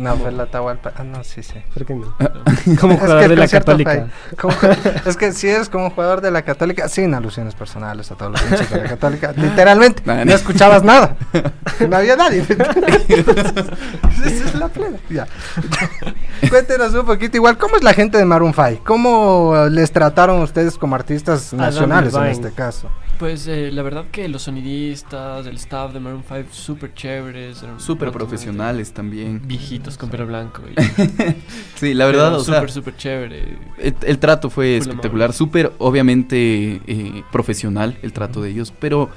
[0.00, 0.92] No, fue la Atahualpa.
[0.96, 1.62] Ah, no, sí, sí.
[1.74, 2.14] ¿Por qué no?
[2.80, 4.06] Como Es jugador que de la Católica.
[4.40, 4.54] Como-
[5.04, 8.42] es que si eres como jugador de la Católica, sin alusiones personales a todos los
[8.42, 11.16] hinchas de la Católica, literalmente, no escuchabas nada.
[11.88, 12.40] No había nadie.
[12.42, 14.98] Esa es la plena.
[15.08, 15.26] Ya.
[16.50, 18.82] Cuéntenos un poquito, igual, ¿cómo es la gente de Maroon 5?
[18.84, 22.88] ¿Cómo les trataron ustedes como artistas nacionales en este caso?
[23.20, 27.62] Pues eh, la verdad que los sonidistas, el staff de Maroon 5, súper chéveres.
[27.76, 29.42] Súper profesionales también.
[29.44, 30.62] Viejitos con pelo blanco.
[30.66, 30.74] y-
[31.76, 33.59] Sí, la verdad, o sea, súper, súper chévere.
[33.78, 39.11] el, el trato fue espectacular, súper obviamente eh, profesional el trato de ellos, pero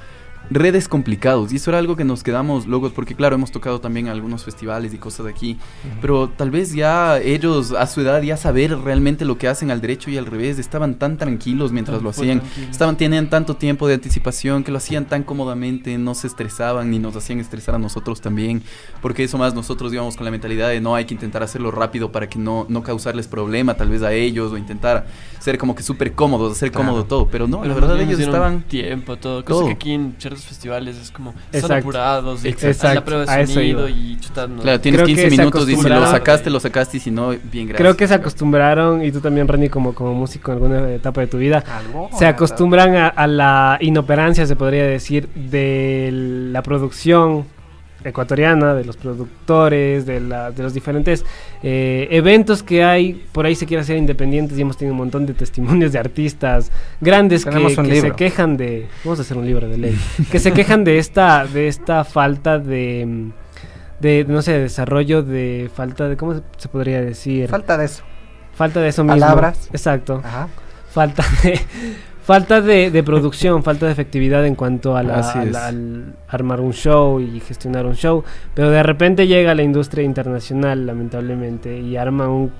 [0.50, 4.08] redes complicados y eso era algo que nos quedamos locos porque claro, hemos tocado también
[4.08, 5.58] algunos festivales y cosas de aquí,
[6.00, 9.80] pero tal vez ya ellos a su edad ya saber realmente lo que hacen al
[9.80, 13.88] derecho y al revés, estaban tan tranquilos mientras Tan lo hacían, estaban tenían tanto tiempo
[13.88, 17.78] de anticipación que lo hacían tan cómodamente, no se estresaban ni nos hacían estresar a
[17.78, 18.62] nosotros también,
[19.00, 22.12] porque eso más nosotros íbamos con la mentalidad de no hay que intentar hacerlo rápido
[22.12, 25.06] para que no no causarles problema tal vez a ellos o intentar
[25.38, 26.86] ser como que súper cómodos, hacer Claro.
[26.88, 29.44] cómodo todo, pero no, Pero la verdad ellos estaban tiempo, todo.
[29.44, 29.66] Cosa todo.
[29.66, 31.30] que aquí en ciertos festivales es como.
[31.30, 31.74] Están Exacto.
[31.76, 32.44] apurados.
[32.44, 33.98] y Exacto, la prueba a de eso sonido iba.
[33.98, 34.62] y chuta, no.
[34.62, 37.10] Claro, tienes Creo 15 que se minutos y si lo sacaste, lo sacaste y si
[37.10, 37.76] no, bien gracias.
[37.76, 41.26] Creo que se acostumbraron, y tú también, Randy, como, como músico en alguna etapa de
[41.26, 46.10] tu vida, Algo, se acostumbran a, a la inoperancia, se podría decir, de
[46.52, 47.46] la producción
[48.04, 51.24] ecuatoriana, de los productores, de, la- de los diferentes
[51.62, 53.24] eh, eventos que hay.
[53.32, 56.70] Por ahí se quiere hacer independientes y hemos tenido un montón de testimonios de artistas
[57.00, 58.86] grandes que, Tenemos un que se quejan de...
[59.04, 59.98] Vamos a hacer un libro de ley.
[60.30, 63.30] que se quejan de esta, de esta falta de...
[64.00, 67.48] De, no sé, desarrollo, de falta de, ¿cómo se- se podría decir?
[67.48, 68.02] Falta de eso.
[68.54, 69.18] Falta de eso mismo.
[69.20, 69.68] Palabras.
[69.72, 70.20] Exacto.
[70.22, 70.48] Ajá.
[70.90, 71.58] Falta de
[72.24, 75.52] falta de, de producción, falta de efectividad en cuanto a, la- Así a es.
[75.52, 78.24] la- al armar un show y gestionar un show.
[78.54, 82.50] Pero de repente llega la industria internacional, lamentablemente, y arma un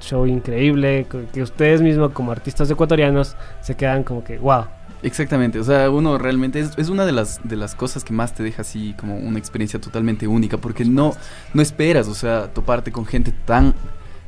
[0.00, 4.64] show increíble que ustedes mismos como artistas ecuatorianos se quedan como que, wow.
[5.04, 8.34] Exactamente, o sea, uno realmente es, es una de las, de las cosas que más
[8.34, 11.12] te deja así como una experiencia totalmente única, porque no,
[11.54, 13.74] no esperas, o sea, toparte con gente tan,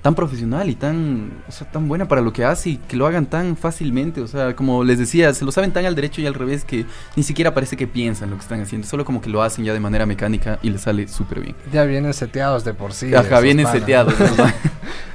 [0.04, 3.06] tan profesional y tan, o sea, tan buena para lo que hace y que lo
[3.06, 6.26] hagan tan fácilmente, o sea, como les decía, se lo saben tan al derecho y
[6.26, 6.84] al revés que
[7.16, 9.72] ni siquiera parece que piensan lo que están haciendo, solo como que lo hacen ya
[9.72, 11.56] de manera mecánica y les sale súper bien.
[11.72, 13.14] Ya vienen seteados de por sí.
[13.14, 13.80] Ajá, vienen panas.
[13.80, 14.14] seteados.
[14.20, 14.26] ¿no?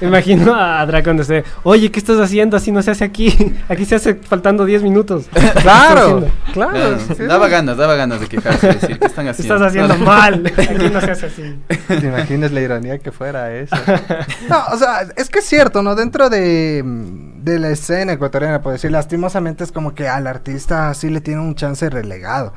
[0.00, 2.56] Me imagino a, Draco donde se, oye, ¿qué estás haciendo?
[2.56, 3.54] Así no se hace aquí.
[3.68, 5.26] Aquí se hace faltando 10 minutos.
[5.32, 6.72] ¿Qué estás Claro, claro.
[6.72, 7.22] Claro, sí.
[7.24, 9.54] daba ganas, daba ganas de quejarse, de decir, ¿qué están ¿Qué haciendo?
[9.54, 10.46] estás haciendo mal?
[10.46, 11.58] Aquí no se hace así.
[11.88, 13.76] ¿Te imaginas la ironía que fuera eso?
[14.48, 15.94] No, o sea, es que es cierto, ¿no?
[15.94, 20.92] Dentro de, mm, de la escena ecuatoriana, por decir, lastimosamente es como que al artista
[20.94, 22.52] sí le tiene un chance relegado.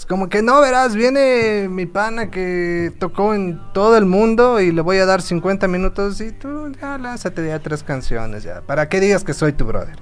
[0.00, 4.72] Es como que no, verás, viene mi pana que tocó en todo el mundo y
[4.72, 8.62] le voy a dar 50 minutos y tú ya lánzate ya tres canciones ya.
[8.62, 9.98] ¿Para qué digas que soy tu brother?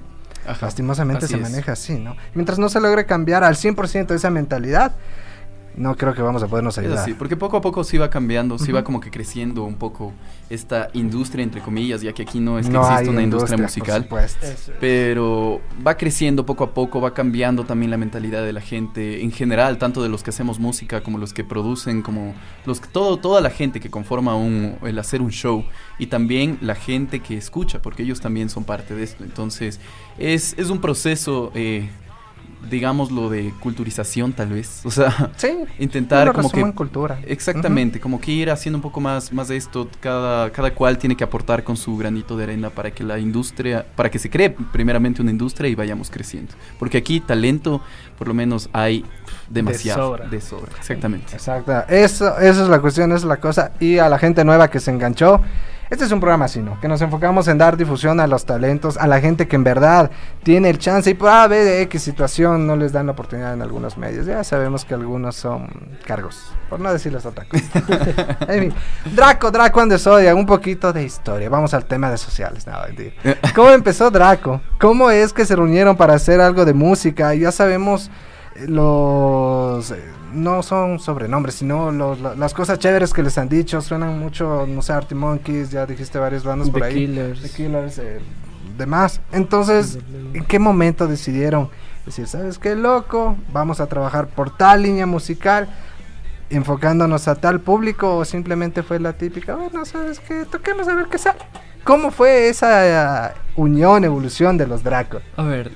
[0.47, 1.41] Ajá, Lastimosamente se es.
[1.41, 2.15] maneja así, ¿no?
[2.33, 4.95] Mientras no se logre cambiar al 100% esa mentalidad,
[5.75, 6.99] no creo que vamos a podernos Es ayudar.
[6.99, 10.13] así, porque poco a poco se iba cambiando, se iba como que creciendo un poco
[10.49, 13.85] esta industria, entre comillas, ya que aquí no es que No existe una industria, industria,
[13.85, 14.03] por musical.
[14.03, 14.73] supuesto.
[14.79, 19.31] Pero va creciendo poco a poco, va cambiando también la mentalidad de la gente en
[19.31, 22.33] general, tanto de los que hacemos música como los que producen, como
[22.65, 25.63] los que- todo, toda la gente que conforma un, el hacer un show
[25.99, 29.23] y también la gente que escucha, porque ellos también son parte de esto.
[29.23, 29.79] Entonces
[30.17, 31.89] es, es un proceso, eh,
[32.69, 34.81] digámoslo, de culturización tal vez.
[34.83, 37.19] O sea, Sí, intentar como que en cultura.
[37.25, 41.15] Exactamente, como que ir haciendo un poco más, más de esto, cada, cada cual tiene
[41.15, 44.49] que aportar con su granito de arena para que la industria, para que se cree
[44.49, 46.53] primeramente una industria y vayamos creciendo.
[46.77, 47.81] Porque aquí talento,
[48.17, 49.05] por lo menos hay
[49.49, 50.09] demasiado.
[50.09, 50.27] sobra.
[50.27, 51.33] De sobra, exactamente.
[51.33, 51.85] Exacto.
[51.87, 53.71] Eso, esa es la cuestión, esa es la cosa.
[53.79, 55.41] Y a la gente nueva que se enganchó.
[55.89, 56.79] Este es un programa así, ¿no?
[56.79, 60.11] Que nos enfocamos en dar difusión a los talentos, a la gente que en verdad
[60.43, 63.53] tiene el chance y por A, B, de X situación no les dan la oportunidad
[63.53, 64.27] en algunos medios.
[64.27, 65.67] Ya sabemos que algunos son
[66.05, 67.65] cargos, por no decirles otra cosa.
[68.47, 68.73] En fin,
[69.15, 71.49] Draco, Draco and the Zodiac, un poquito de historia.
[71.49, 72.67] Vamos al tema de sociales.
[72.67, 73.13] No, mentira.
[73.55, 74.61] ¿Cómo empezó Draco?
[74.79, 77.33] ¿Cómo es que se reunieron para hacer algo de música?
[77.33, 78.11] Ya sabemos
[78.55, 79.89] eh, los...
[79.91, 83.81] eh, no son sobrenombres, sino los- la- las cosas chéveres que les han dicho.
[83.81, 86.93] Suenan mucho, no sé, Artie Monkeys, ya dijiste varias bandas por The ahí.
[86.93, 87.41] Killers.
[87.41, 88.19] The Killers, eh,
[88.77, 89.21] demás.
[89.31, 89.99] Entonces,
[90.33, 91.69] ¿en qué momento decidieron
[92.05, 93.35] decir, sabes qué loco?
[93.51, 95.67] Vamos a trabajar por tal línea musical,
[96.49, 101.05] enfocándonos a tal público, o simplemente fue la típica, bueno, sabes qué, toquemos a ver
[101.07, 101.39] qué sale.
[101.83, 105.21] ¿Cómo fue esa eh, unión, evolución de los Dracos?
[105.37, 105.71] A ver,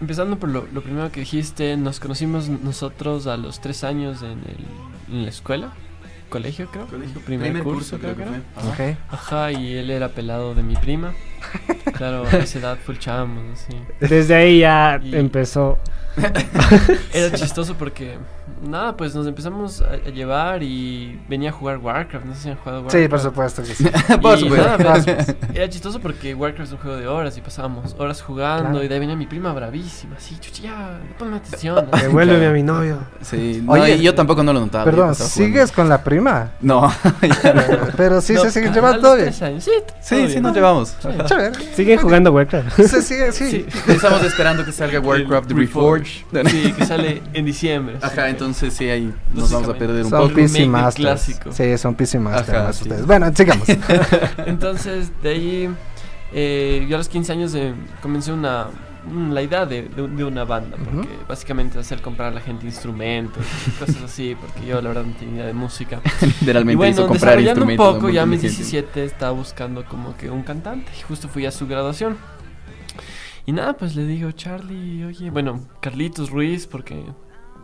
[0.00, 4.38] empezando por lo, lo primero que dijiste, nos conocimos nosotros a los tres años en,
[4.38, 5.72] el- en la escuela.
[6.28, 6.86] colegio, creo.
[6.86, 8.76] Colegio, Primer, primer curso, curso, creo que creo era.
[8.76, 8.98] que Ok.
[9.10, 11.12] Ajá, y él era pelado de mi prima.
[11.94, 13.76] Claro, a esa edad full chamos, así.
[13.98, 15.78] Desde ahí ya Y- empezó.
[17.12, 18.18] Era chistoso porque,
[18.62, 22.24] nada, pues nos empezamos a, a llevar y venía a jugar Warcraft.
[22.26, 23.02] No sé si han jugado Warcraft.
[23.04, 23.84] Sí, por supuesto que sí.
[24.20, 24.66] Por Y supuesto.
[24.78, 28.70] nada, pues, era chistoso porque Warcraft es un juego de horas y pasábamos horas jugando
[28.70, 28.84] Claro.
[28.84, 31.88] y de ahí venía mi prima bravísima, así, chucha, ya, ponme atención.
[32.00, 32.98] Devuélveme a mi novio.
[33.22, 34.84] Sí, no, Oye, y yo tampoco no lo notaba.
[34.84, 35.14] Perdón.
[35.14, 36.52] ¿sigues con la prima?
[36.60, 36.90] No.
[37.96, 39.32] Pero sí No, se siguen llevando bien.
[39.32, 39.44] Sí,
[40.00, 40.30] Sí, bien.
[40.30, 40.96] sí, nos llevamos.
[41.26, 41.52] Chévere.
[41.74, 42.80] Siguen jugando Warcraft.
[42.80, 43.50] Sigue, sí.
[43.50, 43.66] Sí.
[43.86, 46.24] Estamos esperando que salga Warcraft Reforged.
[46.46, 47.96] Sí, que sale en diciembre.
[48.02, 50.34] Ajá, entonces sí, ahí nos vamos a perder un Son poco.
[50.34, 50.96] PC Masters.
[50.96, 51.52] clásico.
[51.52, 52.58] Sí, son PC Masters.
[52.58, 52.82] Ajá, sí.
[52.82, 53.06] ustedes.
[53.06, 53.68] Bueno, sigamos.
[54.46, 55.68] Entonces, de ahí,
[56.32, 58.66] eh, yo a los 15 años eh, comencé una,
[59.30, 61.08] la idea de, de- de una banda, porque Ujú.
[61.28, 63.44] básicamente hacer comprar a la gente instrumentos,
[63.78, 66.00] cosas así, porque yo la verdad no tenía idea de música.
[66.40, 67.86] Literalmente y bueno, hizo comprar desarrollando un instrumentos.
[67.86, 68.62] a un poco, ya a mis de gente.
[68.64, 72.16] 17 estaba buscando como que un cantante, y justo fui a su graduación.
[73.46, 77.02] Y nada, pues le digo, Charlie, oye, bueno, Carlitos Ruiz, porque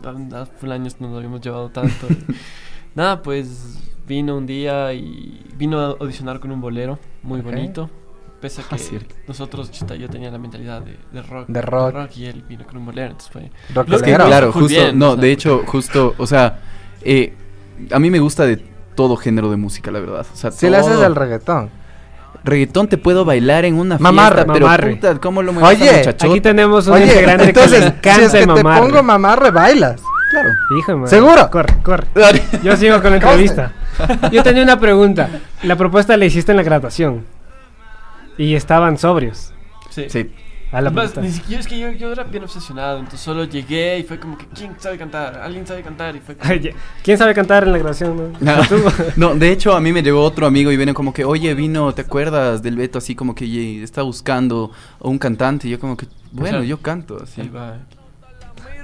[0.03, 2.07] hace años no nos habíamos llevado tanto.
[2.95, 7.45] nada, pues vino un día y vino a audicionar con un bolero muy Ok.
[7.45, 7.89] bonito.
[8.41, 9.15] Pese a Ah, que cierto.
[9.27, 12.15] nosotros, chuta, yo tenía la mentalidad de, de rock, De rock.
[12.17, 13.51] y él vino con un bolero, entonces fue...
[13.73, 16.59] Rock Los que claro, justo, bien, no, o sea, de hecho, justo, o sea,
[17.01, 17.33] eh,
[17.91, 18.57] a mí me gusta de
[18.93, 20.25] todo género de música, la verdad.
[20.31, 21.69] O sea, Si le haces el reggaetón.
[22.45, 24.35] Reggaetón te puedo bailar en una Mamarre.
[24.35, 24.95] fiesta, pero Mamarre.
[24.95, 26.09] puta, ¿cómo lo mueves Oye?
[26.09, 28.81] Aquí tenemos un Oye, integrante entonces, que le encanta si es que te mamarre.
[28.81, 30.01] pongo mamarre, bailas.
[30.31, 30.49] Claro.
[30.77, 31.09] Hijo de madre.
[31.09, 31.49] ¿Seguro?
[31.51, 32.07] Corre, corre.
[32.63, 33.73] Yo sigo con la entrevista.
[34.31, 35.29] Yo tenía una pregunta.
[35.63, 37.25] La propuesta la hiciste en la graduación.
[38.37, 39.53] Y estaban sobrios.
[39.89, 40.05] Sí.
[40.09, 40.31] Sí.
[40.75, 43.97] A la Además, ni siquiera es que yo, yo era bien obsesionado, entonces solo llegué
[43.99, 45.39] y fue como que ¿quién sabe cantar?
[45.41, 46.13] ¿Alguien sabe cantar?
[46.17, 46.53] Y fue como.
[47.01, 48.33] ¿Quién sabe cantar en la graduación?
[48.41, 48.53] no?
[49.15, 51.93] No, de hecho a mí me llegó otro amigo y viene como que, oye, vino,
[51.93, 52.97] ¿te acuerdas del Beto?
[52.97, 55.69] Así como que "Ye, está buscando un cantante.
[55.69, 57.23] Y yo como que, bueno, sea, yo canto.
[57.23, 57.39] Así.
[57.39, 57.77] ahí va.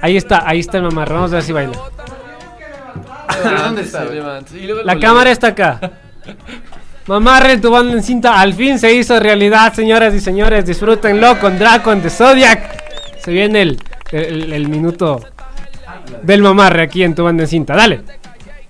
[0.01, 1.13] Ahí está, ahí está el mamarre.
[1.13, 1.77] Vamos a ver si baila.
[3.65, 4.05] ¿Dónde está?
[4.55, 5.91] Y luego La cámara está acá.
[7.07, 10.65] Mamarre, tu banda en cinta al fin se hizo realidad, señoras y señores.
[10.65, 13.19] Disfrútenlo con Dracon de Zodiac.
[13.23, 13.79] Se viene el,
[14.11, 15.23] el, el minuto
[16.21, 17.75] del mamarre aquí en tu banda en cinta.
[17.75, 18.01] Dale.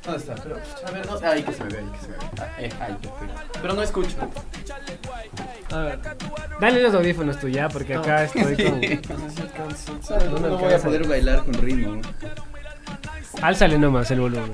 [0.03, 0.35] ¿Dónde está?
[0.35, 0.55] Pero,
[0.87, 2.23] a ver, no, ahí que se me ve, ahí que se me ve.
[2.39, 2.97] Ah, eh, ahí.
[3.61, 4.15] Pero no escucho.
[5.71, 5.99] A ver,
[6.59, 8.81] Dale los audífonos tú ya, porque acá estoy con.
[10.29, 10.39] no.
[10.39, 12.01] No, no voy a poder bailar con ritmo.
[13.41, 14.51] Álzale nomás el volumen.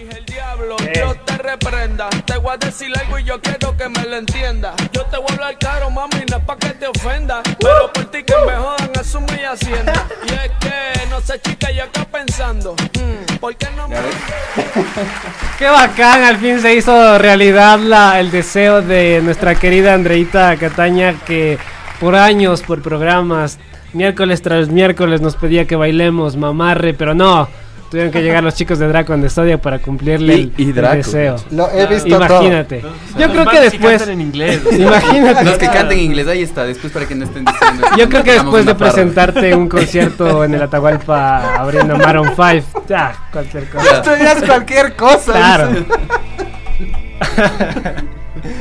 [0.00, 0.92] El diablo, Eh.
[0.94, 2.08] Dios te reprenda.
[2.24, 4.74] Te voy a decir algo y yo quiero que me lo entienda.
[4.92, 7.42] Yo te voy a hablar claro, mami, no es pa' que te ofenda.
[7.60, 10.06] Pero por ti que me jodan, asumo y hacienda.
[10.26, 12.74] Y es que, no sé, chica, yo acá pensando.
[12.74, 13.96] mm, ¿Por qué no me.?
[15.58, 21.14] Qué bacán, al fin se hizo realidad la, el deseo de nuestra querida Andreita Cataña
[21.26, 21.58] que
[22.00, 23.58] por años, por programas,
[23.92, 27.48] miércoles tras miércoles nos pedía que bailemos mamarre, pero no,
[27.92, 30.74] tuvieron que llegar los chicos de Draco de Stadia para cumplirle Y- el, y el
[30.74, 31.36] Draco, deseo.
[31.50, 32.82] Lo he visto Imagínate.
[33.18, 34.62] Yo creo que después, cantan en inglés.
[34.72, 35.44] imagínate.
[35.44, 36.64] Los que canten en inglés, ahí está.
[36.64, 37.86] Después para que no estén diciendo.
[37.98, 43.14] Yo creo que después de presentarte un concierto en el Atahualpa abriendo Maroon 5, ya,
[43.30, 44.02] cualquier cosa.
[44.18, 45.32] ya es cualquier cosa.
[45.32, 45.70] Claro.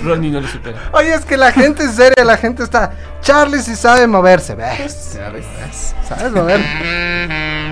[0.03, 0.77] Ronnie no lo supera.
[0.91, 2.91] Oye, es que la gente en serio, la gente está.
[3.21, 5.13] Charlie sí sabe moverse, ¿ves?
[5.15, 5.95] Ya ves.
[6.07, 6.59] ¿Sabes mover?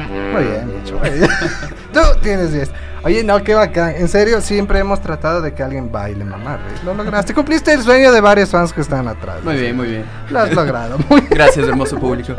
[0.10, 1.30] Muy bien, bien.
[1.94, 2.72] Tú tienes 10.
[3.04, 3.96] Oye, no, qué bacán.
[3.96, 6.60] En serio, siempre hemos tratado de que alguien baile, mamá.
[6.84, 7.34] Lo lograste.
[7.34, 9.44] Cumpliste el sueño de varios fans que están atrás.
[9.44, 10.06] Muy bien, muy bien.
[10.30, 10.98] Lo has logrado.
[11.10, 11.32] Muy bien.
[11.32, 12.34] Gracias, hermoso público.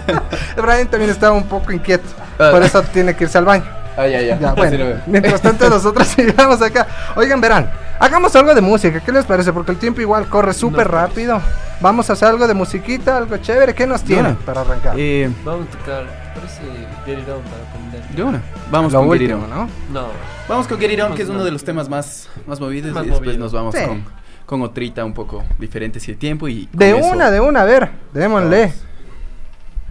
[0.56, 2.08] Brian también estaba un poco inquieto.
[2.38, 2.50] Ah.
[2.50, 3.64] Por eso tiene que irse al baño.
[3.96, 4.54] Ah, ya, ya.
[4.54, 6.86] Bueno, mientras tanto nosotros sigamos acá.
[7.16, 9.52] Oigan, verán, hagamos algo de música, ¿qué les parece?
[9.52, 11.40] Porque el tiempo igual corre súper rápido.
[11.80, 13.74] Vamos a hacer algo de musiquita, algo chévere.
[13.74, 14.94] ¿Qué nos tienen Bueno, para arrancar?
[14.98, 16.04] Eh, Vamos a tocar,
[16.34, 16.60] parece
[17.06, 18.08] Get It On para aprender.
[18.16, 18.42] de una.
[18.70, 19.68] Vamos Lo con Get It último, On.
[19.92, 20.00] ¿no?
[20.00, 20.06] No,
[20.48, 21.44] Vamos con Get It On, que es uno no.
[21.44, 22.92] de los temas más, más movidos.
[22.92, 23.44] Más y después movido.
[23.44, 23.84] nos vamos Sí.
[23.86, 24.04] con,
[24.46, 26.48] con otrita un poco diferente si hay tiempo.
[26.48, 28.72] Y De eso- una, de una, a ver, démosle.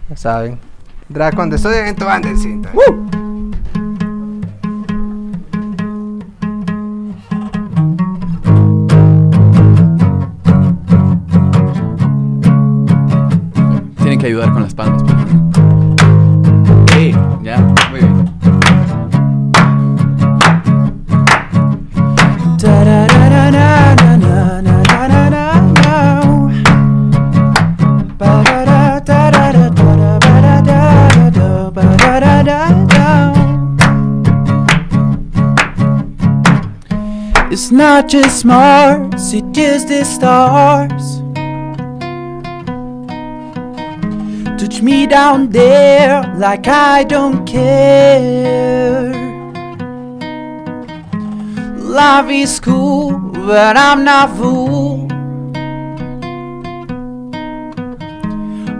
[0.08, 0.58] Ya saben.
[1.08, 2.70] Dracon de Sodia en tu banda cinta.
[13.98, 15.02] Tienen que ayudar con las palmas.
[37.52, 41.19] It's not just smarts, it's just the stars.
[44.82, 49.12] Me down there like I don't care.
[51.76, 55.06] Life is cool, but I'm not fool.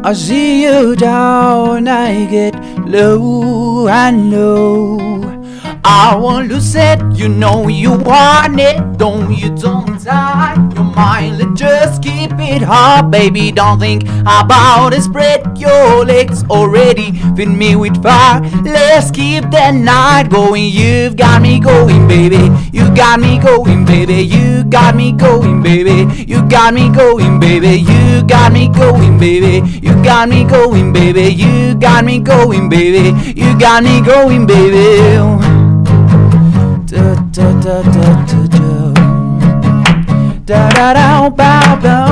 [0.02, 2.54] I see you down, I get
[2.86, 5.29] low and low.
[5.82, 9.48] I want to set, you know you want it, don't you?
[9.56, 13.50] Don't tie your mind, let's just keep it hard, baby.
[13.50, 18.42] Don't think about it, spread your legs already, fill me with fire.
[18.62, 20.68] Let's keep the night going.
[20.70, 22.50] You've got me going, baby.
[22.72, 24.16] You got me going, baby.
[24.16, 26.10] You got me going, baby.
[26.26, 27.80] You got me going, baby.
[27.80, 29.66] You got me going, baby.
[29.82, 31.32] You got me going, baby.
[31.32, 33.32] You got me going, baby.
[33.34, 35.59] You got me going, baby.
[37.00, 38.72] Da da da da da da.
[40.44, 42.10] Da da da bow bow.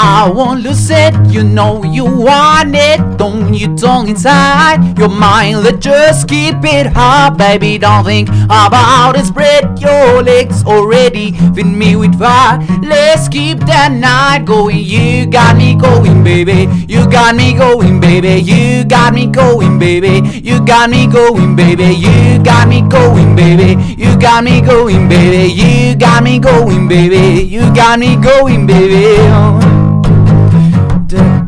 [0.00, 3.18] I want to it, you know you want it.
[3.18, 7.78] Don't you tongue inside your mind, Let's just keep it hot, baby.
[7.78, 11.32] Don't think about it, spread your legs already.
[11.54, 14.78] Fill me with fire, let's keep that night going.
[14.78, 16.68] You got me going, baby.
[16.86, 18.40] You got me going, baby.
[18.40, 20.22] You got me going, baby.
[20.42, 21.94] You got me going, baby.
[21.96, 23.82] You got me going, baby.
[23.98, 25.52] You got me going, baby.
[25.52, 27.42] You got me going, baby.
[27.42, 29.16] You got me going, baby.
[29.30, 29.67] Oh.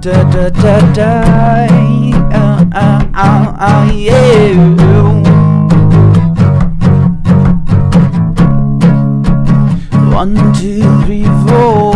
[0.00, 1.66] Da da da da.
[2.32, 4.54] Uh, uh, uh, uh, yeah.
[10.14, 11.89] One, two, three, four.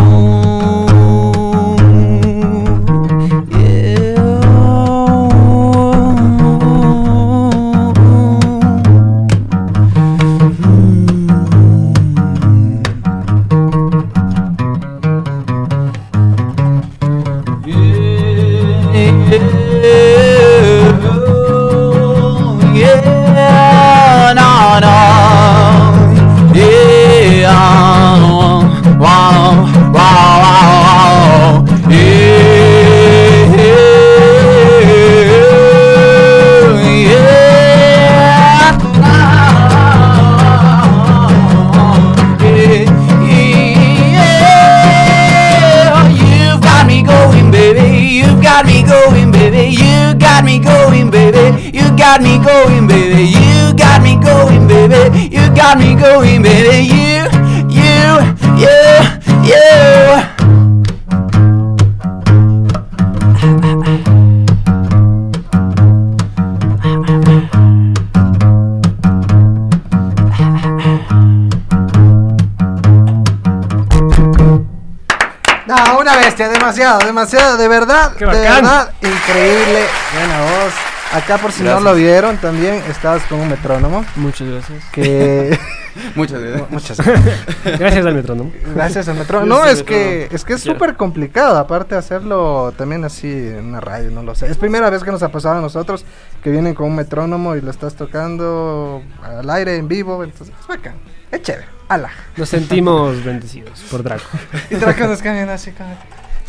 [76.85, 79.85] Demasiado, demasiado, de verdad, Qué de verdad, increíble,
[80.19, 80.75] buena voz.
[81.13, 81.83] Acá por si Gracias.
[81.83, 84.05] no lo vieron también, estabas con un metrónomo.
[84.17, 84.85] Muchas gracias.
[84.93, 85.59] Que
[86.15, 86.71] Muchas gracias.
[86.71, 87.79] muchas gracias.
[87.79, 88.53] Gracias al metrónomo.
[88.75, 89.55] Gracias al metrónomo.
[89.55, 90.29] No, es que metrónomo.
[90.35, 94.35] es que es súper complicado, aparte de hacerlo también así en una radio, no lo
[94.35, 94.47] sé.
[94.51, 96.05] Es primera vez que nos ha pasado a nosotros
[96.43, 100.67] que vienen con un metrónomo y lo estás tocando al aire en vivo, entonces es
[100.67, 100.97] bacán.
[101.31, 101.69] Es chévere.
[101.89, 102.11] Ala.
[102.37, 104.25] Nos sentimos bendecidos por Draco.
[104.71, 105.97] Y Draco nos cambian así como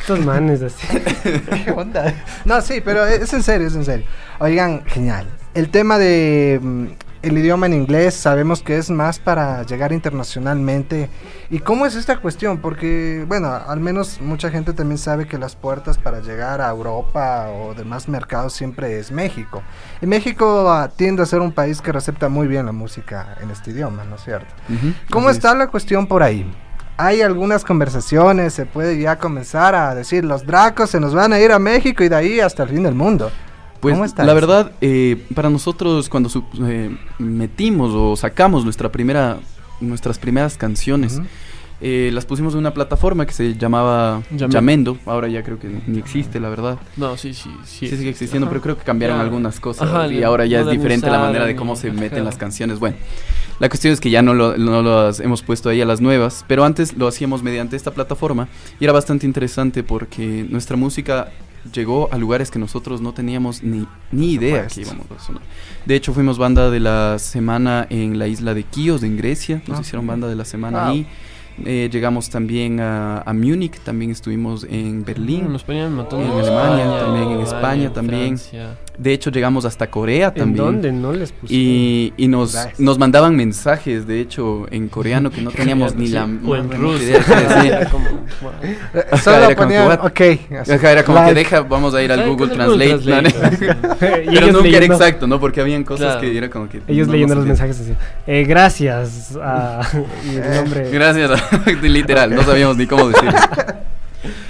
[0.05, 0.85] Estos manes así.
[1.65, 2.13] ¿Qué onda?
[2.45, 4.05] No, sí, pero es en serio, es en serio.
[4.37, 5.25] Oigan, genial.
[5.55, 6.85] El tema de mm,
[7.23, 11.09] el idioma en inglés sabemos que es más para llegar internacionalmente.
[11.49, 12.59] ¿Y cómo es esta cuestión?
[12.59, 17.47] Porque, bueno, al menos mucha gente también sabe que las puertas para llegar a Europa
[17.49, 19.63] o demás mercados siempre es México.
[20.03, 23.49] Y México ah, tiende a ser un país que recepta muy bien la música en
[23.49, 24.53] este idioma, ¿no es cierto?
[24.69, 26.45] Ujú, ¿Cómo así está la cuestión por ahí?
[26.97, 31.39] Hay algunas conversaciones, se puede ya comenzar a decir, los dracos se nos van a
[31.39, 33.31] ir a México y de ahí hasta el fin del mundo.
[33.81, 34.35] Pues ¿Cómo está la eso?
[34.35, 36.29] verdad, eh, para nosotros cuando
[36.65, 39.37] eh, metimos o sacamos nuestra primera,
[39.81, 41.21] nuestras primeras canciones.
[41.81, 44.21] Eh, las pusimos en una plataforma que se llamaba.
[44.31, 44.97] Yamendo.
[45.05, 46.77] Ahora ya creo que ni existe, la verdad.
[46.97, 47.87] No, sí, sí, sí.
[47.87, 48.51] Sí sigue existiendo, Ajá.
[48.51, 51.55] pero creo que cambiaron algunas cosas Ajá, y ahora ya es diferente la manera de
[51.55, 52.79] cómo se meten las canciones.
[52.79, 52.95] Bueno,
[53.59, 56.43] la cuestión es que ya no, lo, no las hemos puesto ahí a las nuevas,
[56.47, 58.47] pero antes lo hacíamos mediante esta plataforma
[58.79, 61.29] y era bastante interesante porque nuestra música
[61.73, 65.41] llegó a lugares que nosotros no teníamos ni, ni idea que íbamos a sonar.
[65.85, 69.61] De hecho, fuimos banda de la semana en la isla de Kios, en Grecia.
[69.67, 70.91] Nos Ah, hicieron banda de la semana Wow.
[70.91, 71.07] ahí.
[71.63, 75.51] Eh, llegamos también a, a Múnich, también estuvimos en Berlín.
[75.51, 78.37] Nos ponían En Alemania, España, también en España, también.
[78.37, 78.77] Francia.
[78.97, 80.65] De hecho, llegamos hasta Corea ¿En también.
[80.65, 81.65] dónde no les pusieron?
[81.65, 82.73] Y, y nos, Nice.
[82.77, 87.03] nos mandaban mensajes, de hecho, en coreano que no teníamos ni la o en ruso.
[88.93, 90.21] Eh, Solo era como ponían, ok.
[90.69, 92.99] Ajá, era como que deja, vamos a ir al Google Translate.
[93.99, 95.39] Pero nunca era exacto, ¿no?
[95.39, 96.21] Porque habían cosas Claro.
[96.21, 96.81] que era como que...
[96.87, 97.93] Ellos no leyendo los mensajes así.
[98.27, 99.81] Eh, gracias a
[100.25, 100.89] y el nombre.
[100.91, 103.31] Gracias, a- literal, no sabíamos ni cómo decirlo.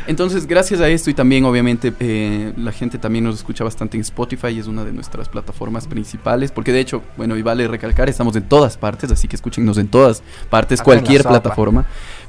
[0.07, 4.01] Entonces, gracias a esto y también, obviamente, eh, la gente también nos escucha bastante en
[4.01, 8.35] Spotify, es una de nuestras plataformas principales, porque de hecho, bueno, y vale recalcar, estamos
[8.35, 11.55] en todas partes, así que escúchenos en todas partes, Hasta cualquier sopa.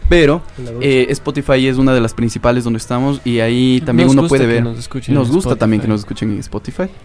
[0.08, 0.40] Pero
[0.80, 4.36] eh, Spotify es una de las principales donde estamos y ahí también Nos uno gusta
[4.36, 4.62] puede que ver.
[4.62, 6.84] nos escuchen Nos en gusta también que nos escuchen en Spotify.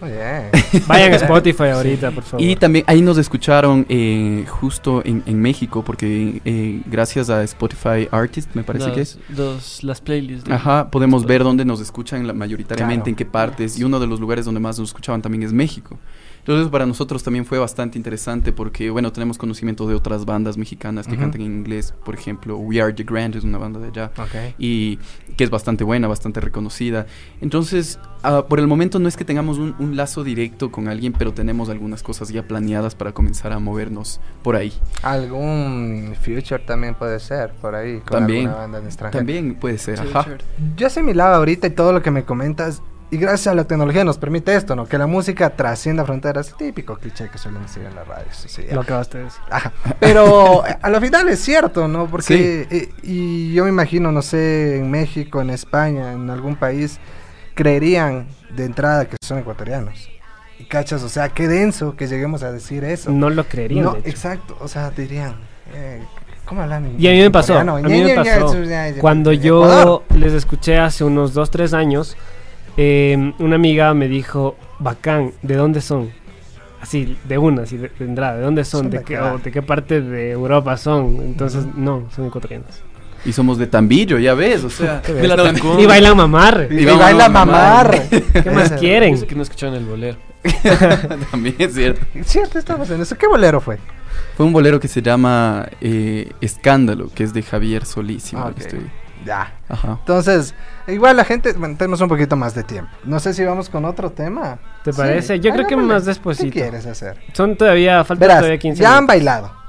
[0.86, 2.44] Vayan a Spotify ahorita, por favor.
[2.46, 8.08] Y también ahí nos escucharon eh, justo en, en México, porque eh, gracias a Spotify
[8.10, 9.18] Artist, me parece que es.
[9.36, 10.44] Los- las playlists.
[10.48, 13.10] de- Ajá, podemos ver dónde nos escuchan la- mayoritariamente, Claro.
[13.10, 15.98] en qué partes, y uno de los lugares donde más nos escuchaban también es México.
[16.44, 21.06] Entonces para nosotros también fue bastante interesante porque, bueno, tenemos conocimiento de otras bandas mexicanas
[21.06, 24.10] que cantan en inglés, por ejemplo, We Are The Grand es una banda de allá,
[24.18, 24.54] Ok.
[24.58, 24.98] y
[25.36, 27.06] que es bastante buena, bastante reconocida.
[27.40, 31.12] Entonces, ah, por el momento no es que tengamos un, un lazo directo con alguien,
[31.12, 34.72] pero tenemos algunas cosas ya planeadas para comenzar a movernos por ahí.
[35.02, 39.18] Algún future también puede ser por ahí con También, alguna banda en extranjero.
[39.20, 40.26] también puede ser, Sí, ajá.
[40.76, 42.82] Yo sé mi lado ahorita y todo lo que me comentas
[43.12, 44.86] y gracias a la tecnología nos permite esto, ¿no?
[44.86, 48.44] Que la música trascienda fronteras, típico cliché que suelen decir en las radios.
[48.44, 48.74] así, ya.
[48.74, 49.40] Lo acabaste de decir.
[49.50, 49.72] Ajá.
[50.00, 52.06] Pero a lo final es cierto, ¿no?
[52.06, 56.98] Porque eh, y yo me imagino, no sé, en México, en España, en algún país
[57.54, 60.08] creerían de entrada que son ecuatorianos.
[60.58, 63.10] Y cachas, o sea, qué denso que lleguemos a decir eso.
[63.10, 63.84] No lo creerían.
[63.84, 64.08] No, de hecho.
[64.08, 65.34] exacto, o sea, dirían,
[65.74, 66.02] eh,
[66.44, 66.86] ¿cómo hablan?
[66.86, 68.54] en- Y a mí me pasó, a mí me pasó.
[69.00, 72.16] Cuando yo les escuché hace unos 2, 3 años,
[72.76, 76.10] eh, una amiga me dijo, bacán, ¿de dónde son?
[76.80, 78.82] Así, de una, así de, de entrada, ¿de dónde son?
[78.82, 81.16] Son ¿De, de qué, o ¿De qué parte de Europa son?
[81.22, 82.82] Entonces, no, son ecuatorianos.
[83.24, 85.00] Y somos de Tambillo, ya ves, o sea.
[85.00, 85.78] De la Tancún.
[85.78, 86.68] Y bailan mamar.
[86.70, 87.86] Y, vamos baila a mamar.
[87.86, 88.08] mamar.
[88.42, 89.14] ¿Qué más quieren?
[89.14, 90.18] Dice que no escuchaban el bolero.
[91.30, 92.04] También es cierto.
[92.24, 93.16] Cierto, estamos en eso.
[93.16, 93.78] ¿Qué bolero fue?
[94.36, 98.34] Fue un bolero que se llama eh, Escándalo, que es de Javier Solís.
[98.34, 98.58] Ah, mal ok.
[98.58, 98.80] estoy.
[99.24, 99.52] Ya.
[99.68, 99.96] Ajá.
[100.00, 100.54] Entonces,
[100.88, 102.90] igual la gente, bueno, tenemos un poquito más de tiempo.
[103.04, 104.58] No sé si vamos con otro tema.
[104.84, 105.40] ¿Te Sí, parece?
[105.40, 106.52] Yo creo que más despuesito.
[106.52, 107.18] ¿Qué quieres hacer?
[107.32, 109.08] Son todavía, falta Verás, todavía 15 ya han minutos.
[109.08, 109.62] bailado.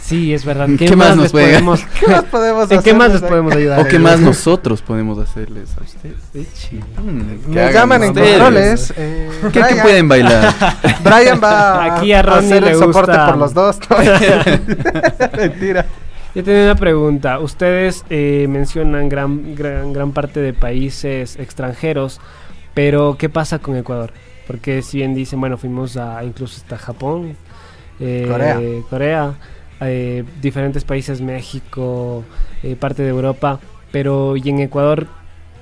[0.00, 0.68] Sí, es verdad.
[0.78, 3.80] ¿Qué más nos podemos, ¿Qué más podemos ¿En qué más les podemos ayudar?
[3.80, 6.70] ¿O qué más nosotros podemos hacerles a ustedes?
[7.02, 8.92] Mm, llaman en controles.
[8.98, 10.54] eh, ¿Qué, qué Brian- pueden bailar?
[11.02, 13.78] Brian va Aquí a a hacer le el soporte por los dos.
[15.38, 15.86] Mentira.
[16.34, 17.38] Yo tenía una pregunta.
[17.38, 22.20] Ustedes eh, mencionan gran, gran, gran parte de países extranjeros,
[22.74, 24.12] pero ¿qué pasa con Ecuador?
[24.46, 27.36] Porque si bien dicen, bueno, fuimos a incluso hasta Japón,
[28.00, 28.60] eh, Corea.
[28.90, 29.34] Corea,
[29.80, 32.24] eh, diferentes países, México,
[32.62, 33.60] eh, parte de Europa,
[33.92, 35.06] pero ¿y en Ecuador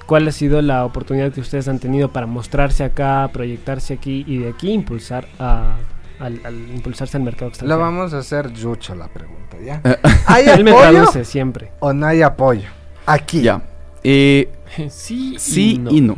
[0.06, 4.38] cuál ha sido la oportunidad que ustedes han tenido para mostrarse acá, proyectarse aquí y
[4.38, 5.76] de aquí impulsar a,
[6.22, 7.78] al, al impulsarse al mercado Lo extranjero?
[7.80, 9.80] vamos a hacer Yucho la pregunta, ¿ya?
[10.26, 11.72] ¿Hay Él me apoyo traduce siempre.
[11.80, 12.68] o no hay apoyo?
[13.06, 13.42] Aquí.
[13.42, 13.60] ya.
[14.04, 14.48] Eh,
[14.90, 16.16] sí, sí y no.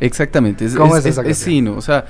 [0.00, 0.64] Exactamente.
[0.64, 1.74] Es, ¿Cómo es- es esa es- sí y no.
[1.76, 2.04] O sea,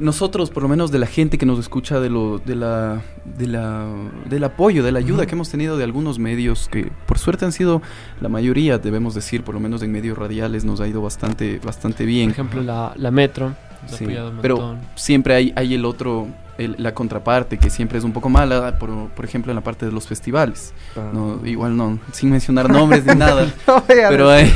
[0.00, 3.46] nosotros, por lo menos de la gente que nos escucha, de lo, de la, de
[3.46, 3.86] la,
[4.28, 7.52] del apoyo, de la ayuda que hemos tenido de algunos medios que, por suerte, han
[7.52, 7.82] sido
[8.20, 11.98] la mayoría, debemos decir, por lo menos en medios radiales, nos ha ido bastante, bastante
[11.98, 12.30] Por bien.
[12.30, 13.54] ejemplo, la, la Metro.
[13.86, 14.06] Sí,
[14.42, 14.80] pero montón.
[14.96, 16.26] siempre hay, hay el otro,
[16.58, 19.86] el- la contraparte que siempre es un poco mala, por, por ejemplo en la parte
[19.86, 20.72] de los festivales.
[21.12, 23.52] No, igual no, sin mencionar nombres ni nada.
[23.66, 24.52] No pero, hay,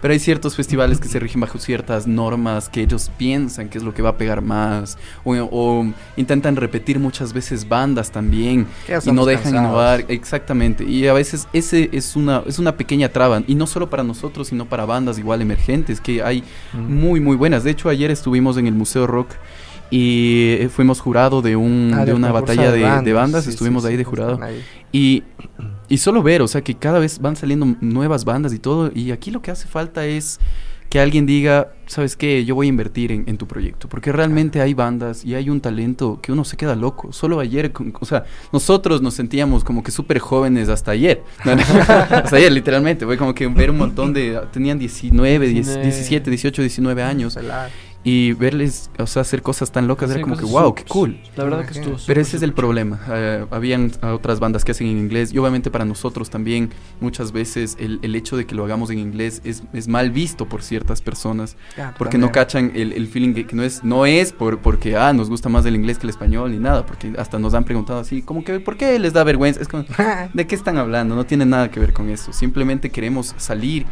[0.00, 3.84] pero hay ciertos festivales que se rigen bajo ciertas normas que ellos piensan que es
[3.84, 4.98] lo que va a pegar más.
[5.24, 5.86] O, o
[6.16, 8.66] intentan repetir muchas veces bandas también.
[8.88, 9.66] Y no dejan cansados.
[9.68, 10.04] innovar.
[10.08, 10.84] Exactamente.
[10.84, 13.42] Y a veces ese es una, es una pequeña traba.
[13.46, 16.42] Y no solo para nosotros, sino para bandas igual emergentes, que hay
[16.72, 16.94] Mm.
[17.00, 17.64] muy, muy buenas.
[17.64, 19.28] De hecho, ayer estuvimos en el Museo Rock
[19.94, 23.14] y fuimos jurado de, un, Ah, de una batalla de, de bandas.
[23.14, 23.44] bandas.
[23.44, 24.40] Sí, sí, estuvimos sí, ahí de jurado.
[24.90, 25.22] Y,
[25.88, 28.90] y solo ver, o sea, que cada vez van saliendo nuevas bandas y todo.
[28.94, 30.40] Y aquí lo que hace falta es
[30.88, 32.44] que alguien diga, ¿sabes qué?
[32.44, 33.88] Yo voy a invertir en, en tu proyecto.
[33.88, 37.12] Porque realmente hay bandas y hay un talento que uno se queda loco.
[37.12, 41.22] Solo ayer, con- o sea, nosotros nos sentíamos como que súper jóvenes hasta ayer.
[41.44, 43.04] Hasta ayer, literalmente.
[43.06, 44.38] Fue como que ver un montón de.
[44.52, 45.82] Tenían 19, 10, 19.
[45.84, 47.38] 17, 18, 19 años.
[48.04, 51.20] Y verles, o sea, hacer cosas tan locas era Sí, como que, wow, qué cool.
[51.36, 53.00] La verdad que estuvo Pero ese es el problema.
[53.08, 57.76] Eh, habían otras bandas que hacen en inglés y obviamente para nosotros también muchas veces
[57.78, 61.00] el, el hecho de que lo hagamos en inglés es, es mal visto por ciertas
[61.00, 62.44] personas Claro, porque no también.
[62.44, 65.48] cachan el, el feeling que, que no es no es por porque ah nos gusta
[65.48, 68.42] más el inglés que el español ni nada porque hasta nos han preguntado así como
[68.42, 69.60] que ¿por qué les da vergüenza?
[69.60, 69.84] Es como
[70.34, 71.14] ¿de qué están hablando?
[71.14, 72.32] No tiene nada que ver con eso.
[72.32, 73.86] Simplemente queremos salir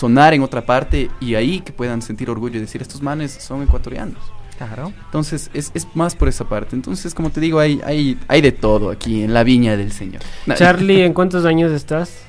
[0.00, 3.62] sonar en otra parte y ahí que puedan sentir orgullo y decir estos manes son
[3.62, 4.18] ecuatorianos.
[4.56, 4.92] Claro.
[5.06, 6.74] Entonces, es, es más por esa parte.
[6.74, 10.22] Entonces, como te digo, hay, hay, hay de todo aquí en la viña del Señor.
[10.54, 12.22] Charlie, ¿en cuántos años estás?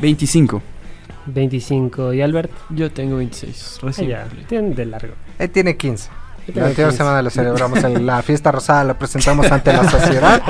[0.00, 0.62] 25.
[1.26, 2.12] 25.
[2.12, 2.50] ¿Y Albert?
[2.70, 3.78] Yo tengo 26.
[3.82, 4.44] Ah, Recién ya, cumplí.
[4.44, 5.14] tienen de largo.
[5.38, 6.10] Él tiene 15.
[6.48, 6.96] La anterior 15.
[6.96, 10.42] semana lo celebramos en la fiesta rosada, lo presentamos ante la sociedad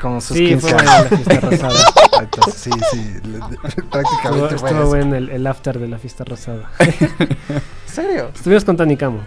[0.00, 1.10] con sus Sí, 15 fue buena años.
[1.10, 1.80] la fiesta rosada.
[2.20, 3.14] Entonces, sí, sí,
[3.66, 4.86] Estuvo, prácticamente fue estuvo eso.
[4.88, 6.70] bueno el, el after de la fiesta rosada.
[6.78, 8.30] ¿En serio?
[8.34, 9.20] Estuvimos con Tony Camo.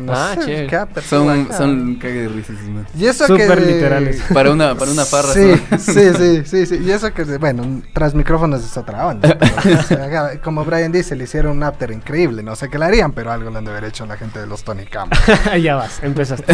[0.00, 1.02] No Ah, sé, chévere.
[1.02, 1.56] Son, acá.
[1.56, 2.56] son cague de risas.
[2.98, 4.22] Y eso que de- literales.
[4.34, 5.32] Para una, para una farra.
[5.32, 6.80] Sí, sí, sí, sí, sí.
[6.84, 9.36] Y eso que, de- bueno, tras micrófonos es otra onda.
[9.38, 12.42] pero, o sea, como Brian dice, le hicieron un after increíble.
[12.42, 14.46] No sé qué le harían, pero algo le han de haber hecho la gente de
[14.46, 15.08] los Tony Cam.
[15.62, 16.52] ya vas, empezaste.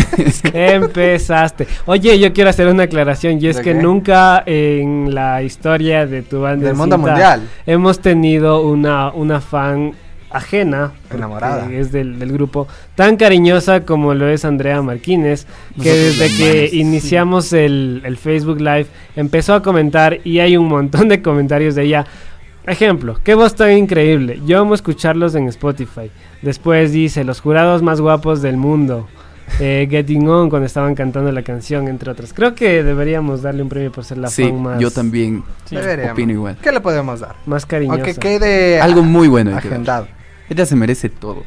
[0.74, 1.66] empezaste.
[1.86, 3.82] Oye, yo quiero hacer una aclaración y es ¿De que qué?
[3.82, 7.42] nunca en la historia de tu banda Del en mundo mundial.
[7.66, 9.92] hemos tenido una, una fan
[10.36, 11.70] ajena, Enamorada.
[11.72, 15.46] es del, del grupo, tan cariñosa como lo es Andrea Martínez,
[15.82, 16.80] que Nosotros desde que sí.
[16.80, 21.82] iniciamos el, el Facebook Live empezó a comentar y hay un montón de comentarios de
[21.84, 22.06] ella.
[22.66, 24.40] Ejemplo, qué voz tan increíble.
[24.44, 26.10] Yo amo escucharlos en Spotify.
[26.42, 29.06] Después dice, los jurados más guapos del mundo.
[29.60, 32.32] Eh, Getting On cuando estaban cantando la canción, entre otros.
[32.32, 36.14] Creo que deberíamos darle un premio por ser la Sí, fan más, yo también Deberíamos.
[36.14, 36.56] opino igual.
[36.60, 37.36] ¿Qué le podemos dar?
[37.46, 38.02] más cariñosa.
[38.02, 39.52] Aunque quede Algo muy bueno.
[39.52, 40.08] que agendado.
[40.48, 41.44] Ella se merece todo.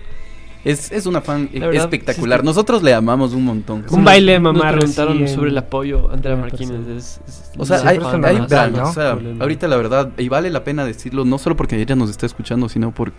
[0.65, 2.39] Es, es una fan verdad, espectacular.
[2.39, 2.45] sí, sí.
[2.47, 3.85] Nosotros le amamos un montón.
[3.89, 6.85] Un baile Nos mamar preguntaron así en- sobre el apoyo a Andrea Martínez.
[6.87, 8.37] Es, es O sea, hay, hay
[8.81, 12.09] o sea, ahorita la verdad, y vale la pena decirlo, no solo porque ella nos
[12.09, 13.13] está escuchando, sino por,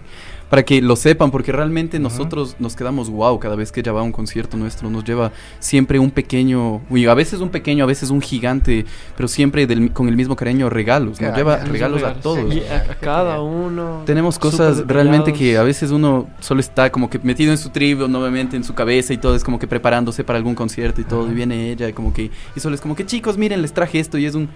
[0.51, 4.01] para que lo sepan, porque realmente nosotros nos quedamos wow cada vez que ella va
[4.01, 5.31] a un concierto nuestro, nos lleva
[5.61, 8.85] siempre un pequeño, uy, a veces un pequeño, a veces un gigante,
[9.17, 12.03] pero siempre del- con el mismo cariño regalos, nos lleva regalos.
[12.03, 12.53] a todos.
[12.55, 14.03] Y a, a cada uno.
[14.05, 18.09] Tenemos cosas realmente que a veces uno solo está como que metido en su tribu,
[18.09, 21.31] nuevamente en su cabeza y todo, es como que preparándose para algún concierto y todo,
[21.31, 24.01] y viene ella y como que, y solo es como que chicos, miren, les traje
[24.01, 24.49] esto y es un,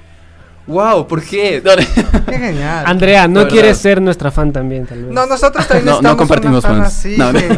[0.67, 1.63] wow, ¿por qué?
[2.27, 2.85] Qué genial.
[2.87, 3.81] Andrea, ¿no quieres verdad.
[3.83, 5.13] ser nuestra fan también, tal vez?
[5.13, 6.99] No, nosotros también No, no compartimos una fan fans.
[6.99, 7.39] así, No, no.
[7.39, 7.49] que,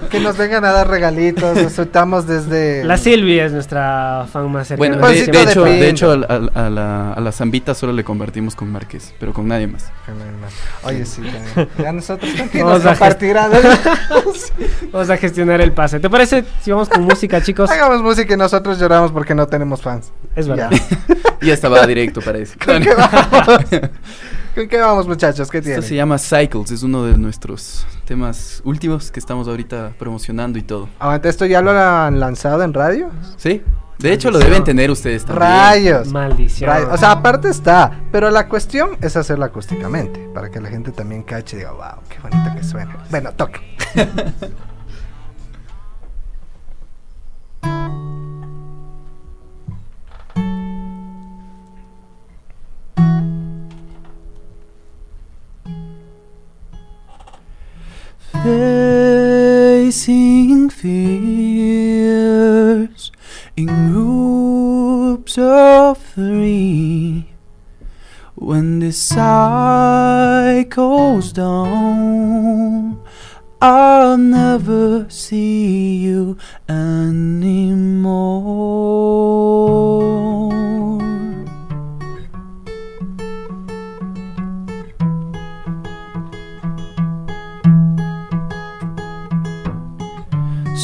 [0.10, 2.84] que nos vengan a dar regalitos, nos soltamos desde...
[2.84, 4.78] La Silvia es nuestra fan más cercana.
[4.78, 8.04] Bueno, de, Pancito de de hecho, de hecho a, la, a la zambita solo le
[8.04, 9.86] convertimos con Márquez, pero con nadie más.
[10.84, 11.68] Oye, sí, también.
[11.78, 13.50] ya nosotros Vamos nos a compartirán.
[14.92, 16.00] Vamos a gestionar el pase.
[16.00, 17.70] ¿Te parece si vamos con música, chicos?
[17.70, 20.12] Hagamos música y nosotros lloramos porque no tenemos fans.
[20.34, 20.70] Es verdad.
[20.70, 21.16] Ya.
[21.42, 22.58] Y esta va directo, parece.
[22.58, 23.64] ¿Con qué vamos?
[24.54, 25.48] ¿Con qué vamos, muchachos?
[25.50, 25.82] ¿Qué Esto tiene?
[25.82, 30.88] se llama Cycles, es uno de nuestros temas últimos que estamos ahorita promocionando y todo.
[30.98, 33.10] Aguanta, ¿esto ya lo han lanzado en radio?
[33.36, 33.62] ¿Sí?
[33.98, 35.46] De hecho, lo deben tener ustedes también.
[35.46, 36.08] Rayos.
[36.08, 36.70] Maldición.
[36.70, 36.88] Rayos.
[36.90, 41.22] O sea, aparte está, pero la cuestión es hacerlo acústicamente, para que la gente también
[41.22, 42.96] cache y diga, wow, qué bonito que suena.
[43.10, 43.60] Bueno, toque.
[58.42, 60.00] Facing
[60.70, 61.12] fears
[63.54, 67.26] in groups of three.
[68.36, 70.12] When the cycle's
[71.32, 73.04] down,
[73.60, 77.20] I'll never see you anymore.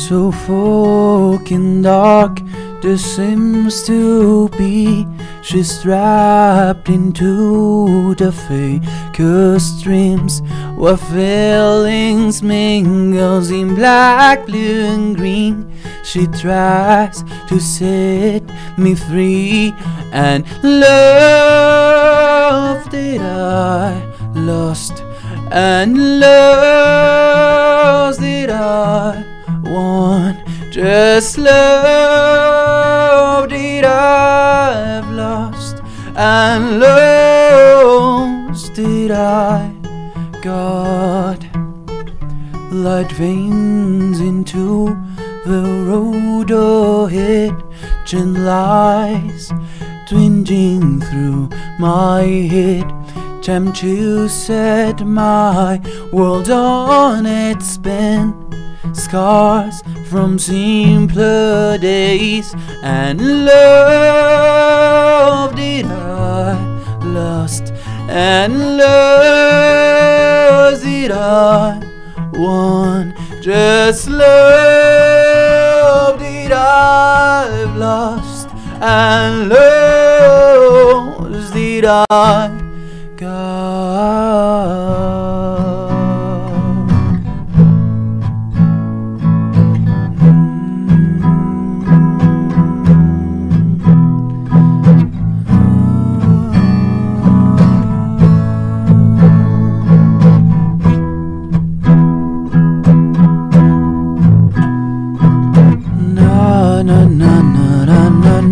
[0.09, 2.39] So fucking dark,
[2.81, 5.05] there seems to be.
[5.43, 10.43] She's trapped into the fakest dreams
[10.77, 15.73] where feelings mingles in black, blue, and green.
[16.05, 18.45] She tries to set
[18.79, 19.75] me free,
[20.13, 21.69] and love
[22.91, 24.01] did I
[24.37, 25.03] lost,
[25.51, 29.36] and lost did I
[29.71, 30.37] won.
[30.71, 32.77] Just love
[33.49, 35.83] did I have lost,
[36.15, 39.71] and lost did I
[40.43, 41.45] got.
[42.71, 44.97] Light veins into
[45.47, 47.55] the road ahead,
[48.13, 49.53] and lies
[50.09, 51.49] twinging through
[51.79, 52.93] my head.
[53.43, 55.81] Time to set my
[56.13, 58.35] world on its spin.
[58.93, 66.55] Scars from simpler days and love did I
[67.03, 67.73] lost
[68.09, 71.81] and love did I
[72.33, 73.15] won.
[73.43, 78.49] Just love did I've lost
[78.81, 82.49] and love did I
[83.17, 85.26] got.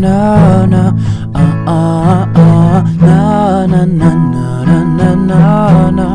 [0.05, 0.93] no, no,
[1.35, 6.09] uh, uh, uh, no, no, no, no, no, no, no, no,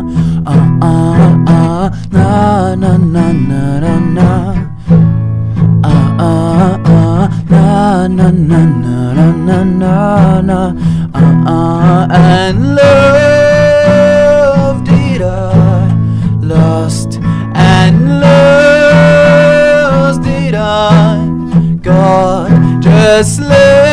[0.46, 4.30] uh, uh, uh, no, no, no, no, no, no,
[5.84, 10.76] uh, uh, uh, no, no, no, no, no, no, no, no,
[11.16, 15.26] uh, uh, and love did I
[16.42, 17.20] lost
[17.56, 18.29] and love.
[23.20, 23.89] restless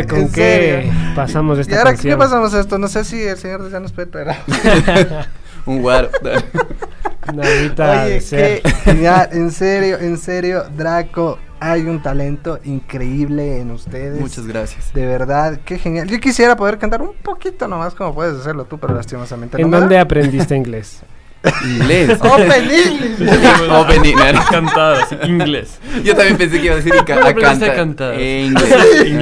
[0.00, 0.92] ahora con en qué serio.
[1.14, 2.12] pasamos ¿Y esta ahora canción?
[2.14, 2.78] qué pasamos esto?
[2.78, 4.38] No sé si el señor ya nos puede esperar.
[5.66, 6.08] Un guaro.
[7.32, 8.62] Una Oye, de ser.
[8.62, 14.18] qué genial, en serio, en serio, Draco, hay un talento increíble en ustedes.
[14.20, 14.92] Muchas gracias.
[14.94, 16.08] De verdad, qué genial.
[16.08, 19.70] Yo quisiera poder cantar un poquito nomás como puedes hacerlo tú, pero lastimosamente no ¿En
[19.70, 19.80] me da.
[19.80, 21.02] dónde aprendiste inglés?
[21.64, 22.10] Inglés.
[22.20, 23.70] Open English.
[23.70, 24.44] Open English.
[24.50, 25.78] Cantar, así, inglés.
[26.04, 28.14] Yo también pensé que iba a decir y ca- ¿Cómo a aprendiste a cantar.
[28.14, 28.68] En inglés.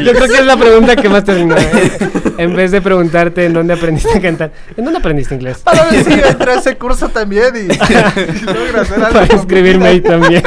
[0.04, 1.56] Yo creo que es la pregunta que más terminó.
[1.56, 1.98] ¿eh?
[2.38, 5.58] En vez de preguntarte en dónde aprendiste a cantar, ¿en dónde aprendiste inglés?
[5.58, 9.88] Para ver si entré a ese curso también y, y logro hacer algo Para inscribirme
[9.88, 10.42] ahí también.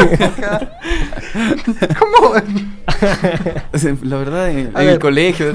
[1.99, 2.33] ¿Cómo?
[4.03, 5.53] La verdad, en, el colegio.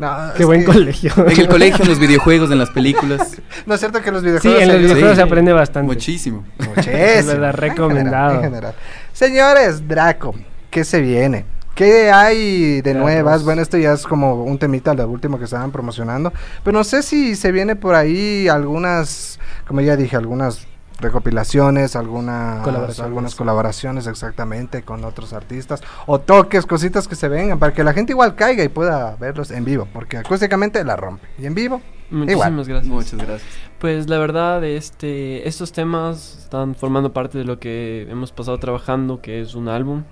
[0.00, 1.12] No, Qué buen que- colegio.
[1.16, 3.36] En el colegio, en los videojuegos, en las películas.
[3.66, 5.20] No es cierto que los Sí, videojuegos en los videojuegos se Sí.
[5.22, 5.86] aprende bastante.
[5.94, 6.44] Muchísimo.
[6.58, 6.96] Muchísimo.
[6.96, 8.34] Es verdad, En general, recomendado.
[8.36, 8.74] en general.
[9.12, 10.34] Señores, Draco,
[10.70, 11.44] ¿qué se viene?
[11.74, 13.42] ¿Qué hay de nuevas?
[13.44, 16.32] Bueno, esto ya es como un temita, lo último que estaban promocionando.
[16.64, 20.66] Pero no sé si se viene por ahí algunas, como ya dije, algunas
[21.00, 23.00] recopilaciones, algunas Colaboraciones.
[23.00, 27.92] algunas colaboraciones exactamente con otros artistas o toques, cositas que se vengan para que la
[27.92, 31.80] gente igual caiga y pueda verlos en vivo, porque acústicamente la rompe y en vivo
[32.10, 32.64] Muchísimas igual.
[32.68, 32.92] gracias.
[32.92, 33.50] Muchas gracias.
[33.78, 39.22] Pues la verdad, este, estos temas están formando parte de lo que hemos pasado trabajando,
[39.22, 40.04] que es un álbum.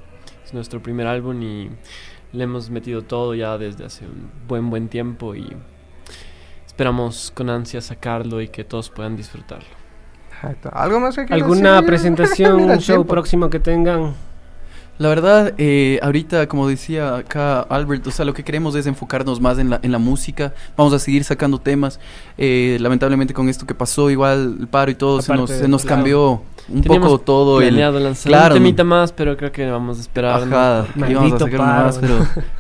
[0.45, 1.71] Es nuestro primer álbum y
[2.33, 5.57] le hemos metido todo ya desde hace un buen, buen tiempo y
[6.67, 9.78] esperamos con ansia sacarlo y que todos puedan disfrutarlo.
[10.43, 10.71] Exacto.
[10.73, 11.87] ¿Algo más que quieras ¿Alguna decir?
[11.87, 13.07] presentación, un show tiempo.
[13.07, 14.15] próximo que tengan?
[14.99, 19.41] La verdad, eh, ahorita, como decía acá Albert, o sea, lo que queremos es enfocarnos
[19.41, 20.53] más en la, en la música.
[20.77, 22.01] Vamos a seguir sacando temas.
[22.37, 25.69] Eh, lamentablemente con esto que pasó, igual el paro y todo, se Aparte, nos, se
[25.69, 25.97] nos claro.
[25.97, 27.77] cambió un Teníamos poco todo el...
[27.77, 28.65] lanzar Claro, un ¿no?
[28.67, 30.45] temita más, pero creo que vamos a esperar.
[30.45, 30.57] ¿no?
[30.57, 32.15] Ajá, íbamos a Maldito sacar más, pero,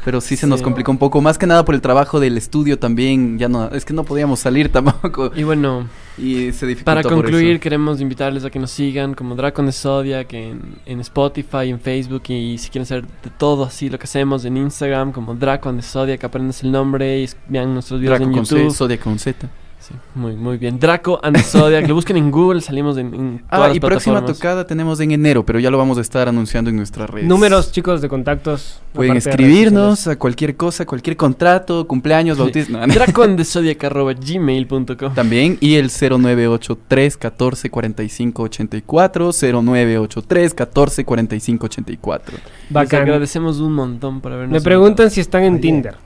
[0.04, 0.64] pero sí se nos Sí.
[0.64, 1.20] complicó un poco.
[1.20, 3.36] Más que nada por el trabajo del estudio también.
[3.40, 5.32] Ya no, es que no podíamos salir tampoco.
[5.34, 5.88] Y bueno,
[6.18, 10.32] Y se dificultó para concluir, queremos invitarles a que nos sigan como Dracon de Zodiac
[10.32, 14.44] en, en Spotify, en Facebook y si quieren saber de todo así lo que hacemos
[14.44, 18.36] en Instagram como Dracon de Zodiac, aprendes el nombre y vean nuestros videos Draco en
[18.36, 18.70] con YouTube.
[18.70, 19.48] C, Zodiac con Z.
[19.88, 20.78] Sí, muy, muy bien.
[20.78, 24.12] Draco and Zodiac, lo busquen en Google, salimos en, en Ah, todas las y próxima
[24.16, 24.38] plataformas.
[24.38, 27.26] tocada tenemos en enero, pero ya lo vamos a estar anunciando en nuestras redes.
[27.26, 28.80] Números, chicos, de contactos.
[28.92, 32.42] Pueden aparte de redes escribirnos a cualquier cosa, cualquier contrato, cumpleaños, Sí.
[32.42, 32.86] bautismo.
[32.86, 35.14] no, Dracon de Zodiac arroba gmail.com.
[35.14, 42.36] También, y el 0983 14 45 84, 0983 14 45 84.
[42.36, 43.02] Les Bacán.
[43.02, 45.96] agradecemos un montón por habernos Me preguntan si están en Tinder.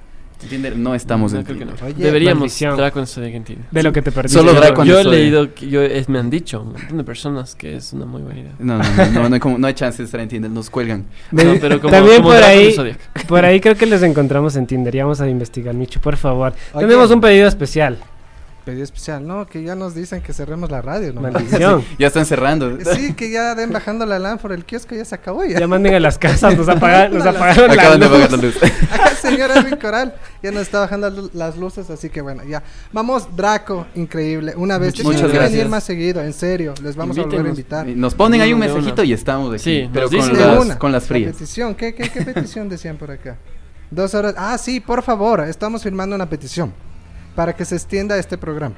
[0.49, 1.81] Tinder, no estamos No, en creo que Tinder.
[1.83, 1.87] no.
[1.89, 2.77] Oye, Deberíamos maldición.
[2.77, 3.65] Dracon Zodiac en Tinder.
[3.71, 4.39] De lo que te perdiste.
[4.39, 7.55] Solo and Yo he leído, que yo, es- me han dicho un montón de personas
[7.55, 8.53] que es una muy buena idea.
[8.59, 10.71] No, no, no, no, no hay, como- no hay chance de estar en Tinder, nos
[10.71, 11.07] cuelgan.
[11.31, 12.97] De- No, pero como- También como por Draco de ahí,
[13.29, 14.95] por ahí creo que les encontramos en Tinder.
[14.95, 16.53] Ya vamos a investigar, Micho, por favor.
[16.73, 16.87] Oye.
[16.87, 17.99] Tenemos un pedido especial.
[18.65, 21.21] Pedido especial, no, que ya nos dicen que cerremos la radio, ¿no?
[21.21, 21.85] Maldición.
[21.99, 22.79] Ya están cerrando.
[22.95, 25.59] Sí, que ya den bajando la lámpara, el kiosco ya se acabó ya.
[25.59, 28.57] Ya manden a las casas, nos, apaga- nos apagaron la Acaban de apagar la luz.
[28.63, 32.63] Acá el señor Edwin Coral ya nos está bajando las luces, así que bueno, ya.
[32.93, 34.55] Vamos, Draco, increíble.
[34.57, 35.71] Una vez, Muchísimas tienen que venir gracias.
[35.71, 36.75] más seguido, en serio.
[36.85, 37.87] Les vamos a volver a invitar.
[37.89, 39.59] Nos ponen ahí un mensajito y estamos aquí.
[39.63, 40.79] Sí, pero con las, una.
[40.79, 41.33] con las La frías.
[41.33, 43.37] petición, ¿qué, qué, qué petición decían por acá?
[43.91, 44.35] Dos horas.
[44.39, 46.73] Ah, sí, por favor, estamos firmando una petición
[47.35, 48.75] para que se extienda este programa.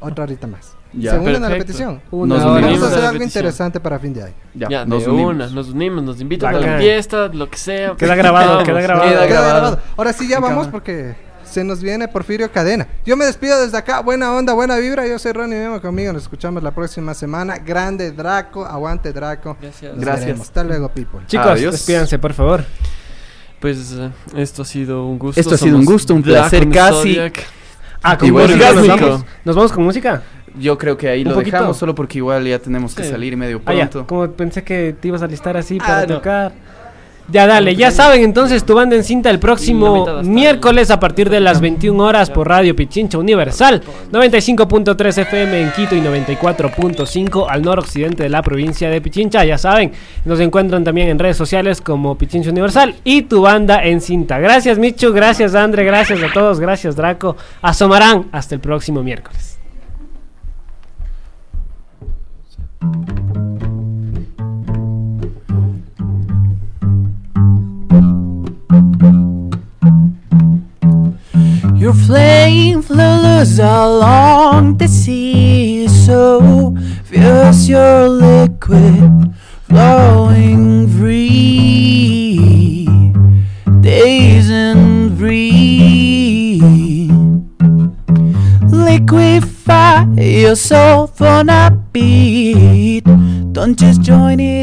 [0.00, 0.74] Otra horita más.
[0.92, 1.12] Ya.
[1.12, 2.00] ¿Se unen a la petición?
[2.10, 2.66] Una Nos hora.
[2.66, 4.34] Vamos a hacer algo interesante para fin de año.
[4.54, 5.34] Ya, Ya, nos de unimos.
[5.34, 6.80] una, nos unimos, nos invitan a la Bacán.
[6.80, 7.96] fiesta, lo que sea.
[7.96, 8.64] Queda grabado, Vamos.
[8.64, 9.08] queda grabado.
[9.10, 9.54] Queda Queda grabado.
[9.72, 9.80] grabado.
[9.96, 12.86] Ahora sí ya vamos porque se nos viene Porfirio Cadena.
[13.04, 14.00] Yo me despido desde acá.
[14.00, 15.06] Buena onda, buena vibra.
[15.06, 16.12] Yo soy Ronnie Memo conmigo.
[16.12, 17.56] Nos escuchamos la próxima semana.
[17.58, 19.56] Grande Draco, aguante Draco.
[19.60, 19.94] Gracias.
[19.94, 20.26] Nos Gracias.
[20.26, 20.46] veremos.
[20.46, 21.20] Hasta luego, people.
[21.26, 21.72] Chicos, Adiós.
[21.72, 22.64] despídanse, por favor.
[23.60, 25.40] Pues eh, esto ha sido un gusto.
[25.40, 27.14] Esto ha sido un gusto, un placer, casi.
[27.14, 27.44] Zodiac.
[28.04, 28.72] Ah, con Igual música.
[28.74, 30.22] Nos vamos, nos vamos con música.
[30.56, 31.56] Yo creo que ahí lo poquito.
[31.56, 33.10] dejamos solo porque igual ya tenemos que Sí.
[33.10, 33.90] salir medio Ah, ya.
[33.90, 34.06] pronto.
[34.06, 36.20] Como pensé que te ibas a listar así para Ah, no.
[37.28, 41.40] Ya dale, ya saben entonces tu banda en cinta el próximo miércoles a partir de
[41.40, 48.24] las 21 horas por Radio Pichincha Universal, 95.3 FM en Quito y 94.5 al noroccidente
[48.24, 49.42] de la provincia de Pichincha.
[49.44, 49.92] Ya saben,
[50.26, 54.38] nos encuentran también en redes sociales como Pichincha Universal y tu banda en cinta.
[54.38, 57.36] Gracias Michu, gracias Andre, gracias a todos, gracias Draco.
[57.62, 59.58] Asomarán hasta el próximo miércoles.
[71.84, 76.74] Your flame flows along the sea, so
[77.04, 79.34] fierce your liquid
[79.68, 82.88] flowing free,
[83.82, 86.62] days and free.
[88.72, 93.04] Liquefy your soul for not beat.
[93.52, 94.53] Don't just join in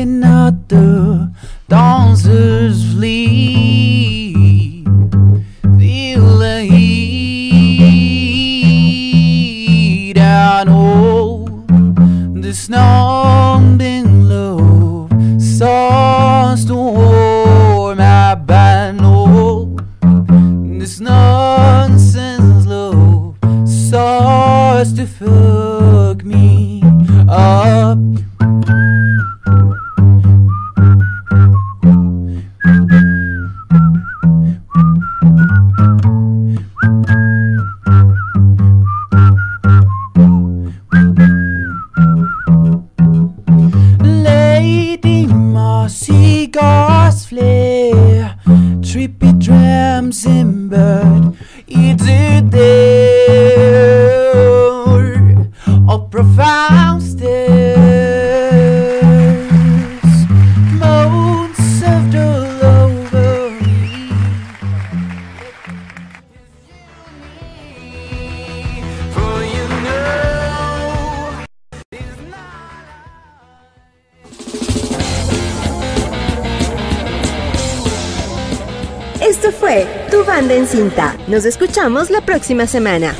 [81.82, 83.16] La próxima semana.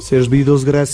[0.00, 0.86] Servidos, gracias.